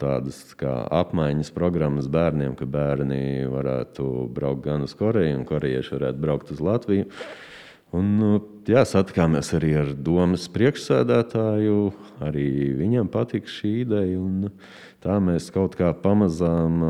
tādas 0.00 0.40
kā 0.58 0.74
apmaiņas 0.98 1.52
programmas 1.54 2.08
bērniem, 2.10 2.56
ka 2.58 2.66
bērni 2.68 3.46
varētu 3.52 4.06
braukt 4.34 4.64
gan 4.66 4.86
uz 4.86 4.96
Koreju, 4.98 5.36
un 5.38 5.44
korejieši 5.48 5.98
varētu 5.98 6.24
braukt 6.24 6.52
uz 6.54 6.62
Latviju. 6.64 7.06
Un, 7.94 8.08
nu, 8.18 8.30
jā, 8.66 8.82
satikāmies 8.88 9.52
arī 9.56 9.70
ar 9.78 9.92
domas 9.94 10.48
priekšsēdētāju. 10.52 11.78
Arī 12.26 12.48
viņam 12.80 13.10
patika 13.12 13.50
šī 13.50 13.72
ideja. 13.84 14.50
Tā 15.04 15.18
mēs 15.22 15.52
kaut 15.54 15.76
kā 15.78 15.92
pamazām, 15.94 16.80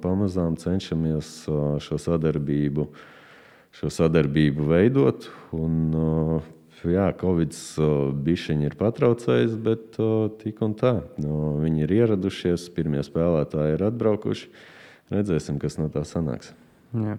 pamazām 0.00 0.56
cenšamies 0.60 1.32
šo 1.84 1.98
sadarbību, 2.00 2.86
šo 3.76 3.90
sadarbību 3.92 4.70
veidot. 4.70 5.28
Un, 5.56 5.90
jā, 6.86 7.10
Covid 7.20 7.56
bišķiņi 8.26 8.70
ir 8.70 8.78
patraucējis, 8.78 9.58
bet 9.60 9.98
tik 10.40 10.62
un 10.64 10.76
tā. 10.78 10.94
Viņi 11.18 11.84
ir 11.84 11.94
ieradušies, 12.00 12.70
pirmie 12.76 13.02
spēlētāji 13.06 13.76
ir 13.76 13.86
atbraukuši. 13.90 14.48
Redzēsim, 15.12 15.60
kas 15.62 15.76
no 15.78 15.90
tā 15.92 16.02
sanāks. 16.08 16.54
Jā. 16.96 17.18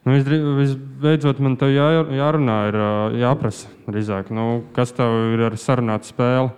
Nu, 0.00 0.16
visbeidzot, 0.16 1.42
man 1.44 1.58
te 1.60 1.68
jā, 1.68 1.90
jārunā, 2.16 2.56
ir 2.70 2.76
jāprasa 3.20 3.68
drīzāk, 3.84 4.30
nu, 4.32 4.62
kas 4.76 4.94
tev 4.96 5.12
ir 5.34 5.42
ar 5.50 5.56
sarunātu 5.60 6.08
spēli. 6.08 6.54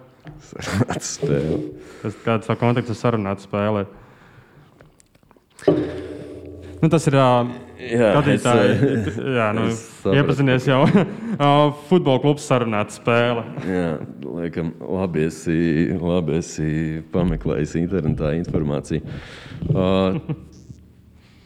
Sarunātu 0.46 1.08
spēli. 1.08 1.58
Kas, 2.04 2.20
kāds 2.22 2.52
ir 2.52 2.60
konteksts 2.60 2.94
ar 2.94 3.00
sarunātu 3.00 3.48
spēli? 3.48 3.82
Nu, 6.78 6.86
tas 6.86 7.10
ir 7.10 7.18
skatītāji. 7.82 8.96
Jā, 9.40 9.50
nu, 9.58 9.68
iepazinies 10.14 10.70
jau 10.70 10.80
futbola 11.90 12.22
klubs 12.22 12.46
sarunāta 12.46 12.94
spēle. 12.94 13.42
jā, 13.66 13.86
laikam, 14.22 14.70
labi 14.86 15.26
esi, 15.26 15.62
labi 15.98 16.38
esi 16.38 16.72
pameklējis 17.10 17.78
internetā 17.82 18.36
informāciju. 18.38 19.02
Uh, 19.74 20.36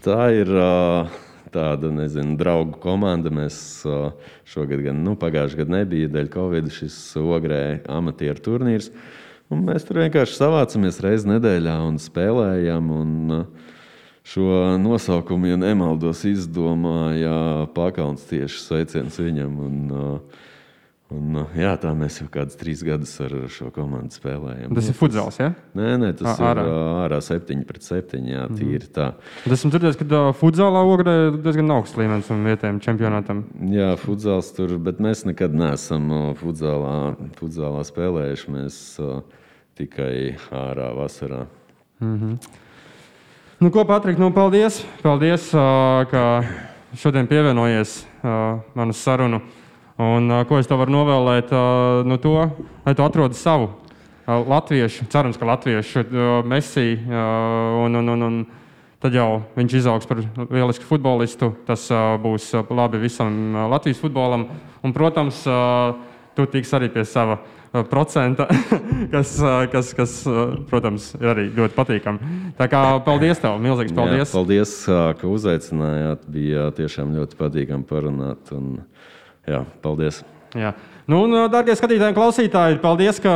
tā 0.05 0.27
ir. 0.45 0.53
Uh, 0.53 1.23
tāda 1.55 1.91
nezinu, 1.95 2.37
draugu 2.41 2.81
komanda. 2.83 3.33
Mēs 3.35 3.59
šogad, 4.49 4.83
gan 4.87 5.05
nu, 5.05 5.17
pagājušajā 5.21 5.63
gadā 5.63 5.79
nebija 5.81 6.11
dēļ 6.17 6.33
Covid 6.35 6.73
šis 6.75 6.99
ogrē 7.21 7.63
amatieru 7.93 8.43
turnīrs. 8.45 8.91
Un 9.53 9.63
mēs 9.69 9.87
tur 9.87 10.03
vienkārši 10.03 10.41
savācamies 10.41 10.99
reizes 11.05 11.29
nedēļā 11.31 11.79
un 11.87 12.03
spēlējam. 12.03 12.93
Un, 13.01 13.41
Šo 14.27 14.75
nosaukumu, 14.83 15.47
ja 15.47 15.55
nemaldos, 15.55 16.25
izdomāja 16.27 17.69
Pakauns 17.77 18.25
tieši 18.27 18.59
sveiciens 18.59 19.21
viņam. 19.23 19.53
Un, 19.63 19.77
uh, 19.95 20.41
Un, 21.07 21.37
jā, 21.55 21.71
tā 21.79 21.93
mēs 21.95 22.17
jau 22.19 22.25
kādus 22.35 22.57
trīs 22.59 22.81
gadus 22.83 23.13
ar 23.23 23.31
šo 23.53 23.69
komandu 23.71 24.17
spēlējam. 24.17 24.73
Tas 24.75 24.89
ir 24.91 24.97
futzāls, 24.99 25.37
ja? 25.39 25.53
Nē, 25.79 25.93
nē 26.03 26.09
tas 26.19 26.41
ārā. 26.43 26.65
ir 26.67 26.71
ārā 27.05 27.21
7 27.23 27.61
pret 27.69 27.85
7. 27.87 28.25
Jā, 28.27 28.47
mhm. 28.49 28.57
tīri 28.59 28.89
tā. 28.91 29.13
Bet 29.45 29.55
esmu 29.55 29.71
dzirdējis, 29.71 30.01
ka 30.01 30.23
futzālā 30.35 30.81
ogrē 30.83 31.15
ir 31.29 31.37
diezgan 31.45 31.71
augsts 31.77 31.95
līmenis 32.01 32.31
un 32.35 32.43
vietējiem 32.49 32.81
čempionātam. 32.83 33.45
Jā, 33.71 33.93
futzāls 34.03 34.51
tur, 34.57 34.75
bet 34.83 34.99
mēs 35.03 35.23
nekad 35.29 35.55
neesam 35.55 36.11
futzālā, 36.41 36.97
futzālā 37.39 37.85
spēlējuši. 37.87 38.55
Mēs 38.57 38.81
tikai 39.79 40.35
ārā 40.51 40.89
vasarā. 40.97 41.45
Mm 42.03 42.17
-hmm. 42.19 42.39
Nu, 43.61 43.71
ko, 43.71 43.85
Patrik, 43.85 44.19
nu, 44.19 44.33
paldies, 44.33 44.83
paldies 45.03 45.51
ka 46.11 46.43
šodien 46.93 47.27
pievienojies 47.27 48.07
manu 48.75 48.93
sarunu. 48.93 49.41
Un, 49.97 50.29
ko 50.45 50.59
es 50.61 50.69
tev 50.69 50.83
varu 50.83 50.93
novēlēt? 50.93 51.53
Nu 52.05 52.19
to, 52.21 52.37
lai 52.85 52.95
tu 52.97 53.05
atrodi 53.05 53.39
savu 53.39 53.71
latviešu, 54.27 55.07
cerams, 55.09 55.39
ka 55.41 55.49
latviešu 55.49 56.05
mesiju. 56.45 56.99
Un, 57.87 57.97
un, 58.03 58.13
un, 58.13 58.27
un 58.27 58.39
tad 59.01 59.17
jau 59.17 59.29
viņš 59.57 59.77
izaugs 59.81 60.09
par 60.11 60.21
lielisku 60.51 60.85
futbolistu. 60.89 61.55
Tas 61.69 61.89
būs 62.23 62.53
labi 62.69 63.01
visam 63.07 63.57
Latvijas 63.71 64.03
futbolam. 64.03 64.49
Un, 64.85 64.93
protams, 64.97 65.45
tu 66.37 66.49
tiks 66.53 66.75
arī 66.77 66.91
pie 66.93 67.07
sava 67.09 67.39
procenta, 67.91 68.47
kas, 69.15 69.37
kas, 69.73 69.93
kas 69.97 70.13
protams, 70.71 71.11
ir 71.19 71.31
arī 71.33 71.47
ļoti 71.57 71.77
patīkami. 71.77 72.31
Tā 72.57 72.69
kā 72.73 72.83
paldies 73.05 73.41
tev, 73.43 73.59
milzīgs 73.63 73.97
paldies. 73.97 74.23
Jā, 74.23 74.29
paldies, 74.33 74.75
ka 75.21 75.29
uzaicinājāt. 75.29 76.29
Bija 76.33 76.71
tiešām 76.77 77.17
ļoti 77.17 77.41
patīkami 77.41 77.89
parunāt. 77.89 78.53
Un... 78.57 78.79
Jā, 79.47 79.63
paldies! 79.85 80.23
Jā. 80.57 80.73
Nu, 81.07 81.23
un, 81.27 81.37
darbie 81.53 81.77
skatītāji 81.79 82.17
klausītāji, 82.17 82.81
paldies, 82.83 83.21
ka 83.23 83.33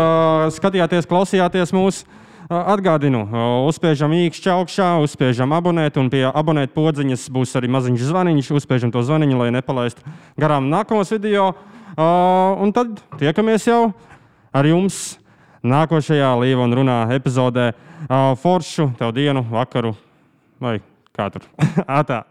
skatījāties, 0.55 1.09
klausījāties 1.11 1.75
mūsu. 1.77 2.09
Atgādinu, 2.51 3.21
uzspiežam 3.69 4.11
īkšķi 4.11 4.51
augšā, 4.51 4.89
uzspiežam 5.05 5.53
abonēt, 5.55 6.01
un 6.03 6.09
pie 6.11 6.25
abonēt 6.27 6.73
podziņas 6.75 7.29
būs 7.31 7.55
arī 7.61 7.71
maziņš 7.71 8.09
zvaniņš. 8.09 8.49
Uzspiežam 8.59 8.91
to 8.91 9.05
zvaniņu, 9.07 9.39
lai 9.39 9.53
nepalaistu 9.55 10.03
garām 10.35 10.67
nākamos 10.73 11.15
video. 11.15 11.53
Un 11.95 12.75
tad 12.75 12.99
tiekamies 13.23 13.71
jau 13.71 13.93
ar 14.51 14.67
jums 14.67 14.99
nākošajā 15.63 16.35
Līva 16.43 16.67
un 16.67 16.75
Runā 16.81 17.01
epizodē. 17.15 17.71
Foršu, 18.43 18.91
tev 18.99 19.15
dienu, 19.15 19.47
vakaru 19.55 19.95
vai 20.59 20.81
tur. 21.15 21.45
Atā! 22.01 22.25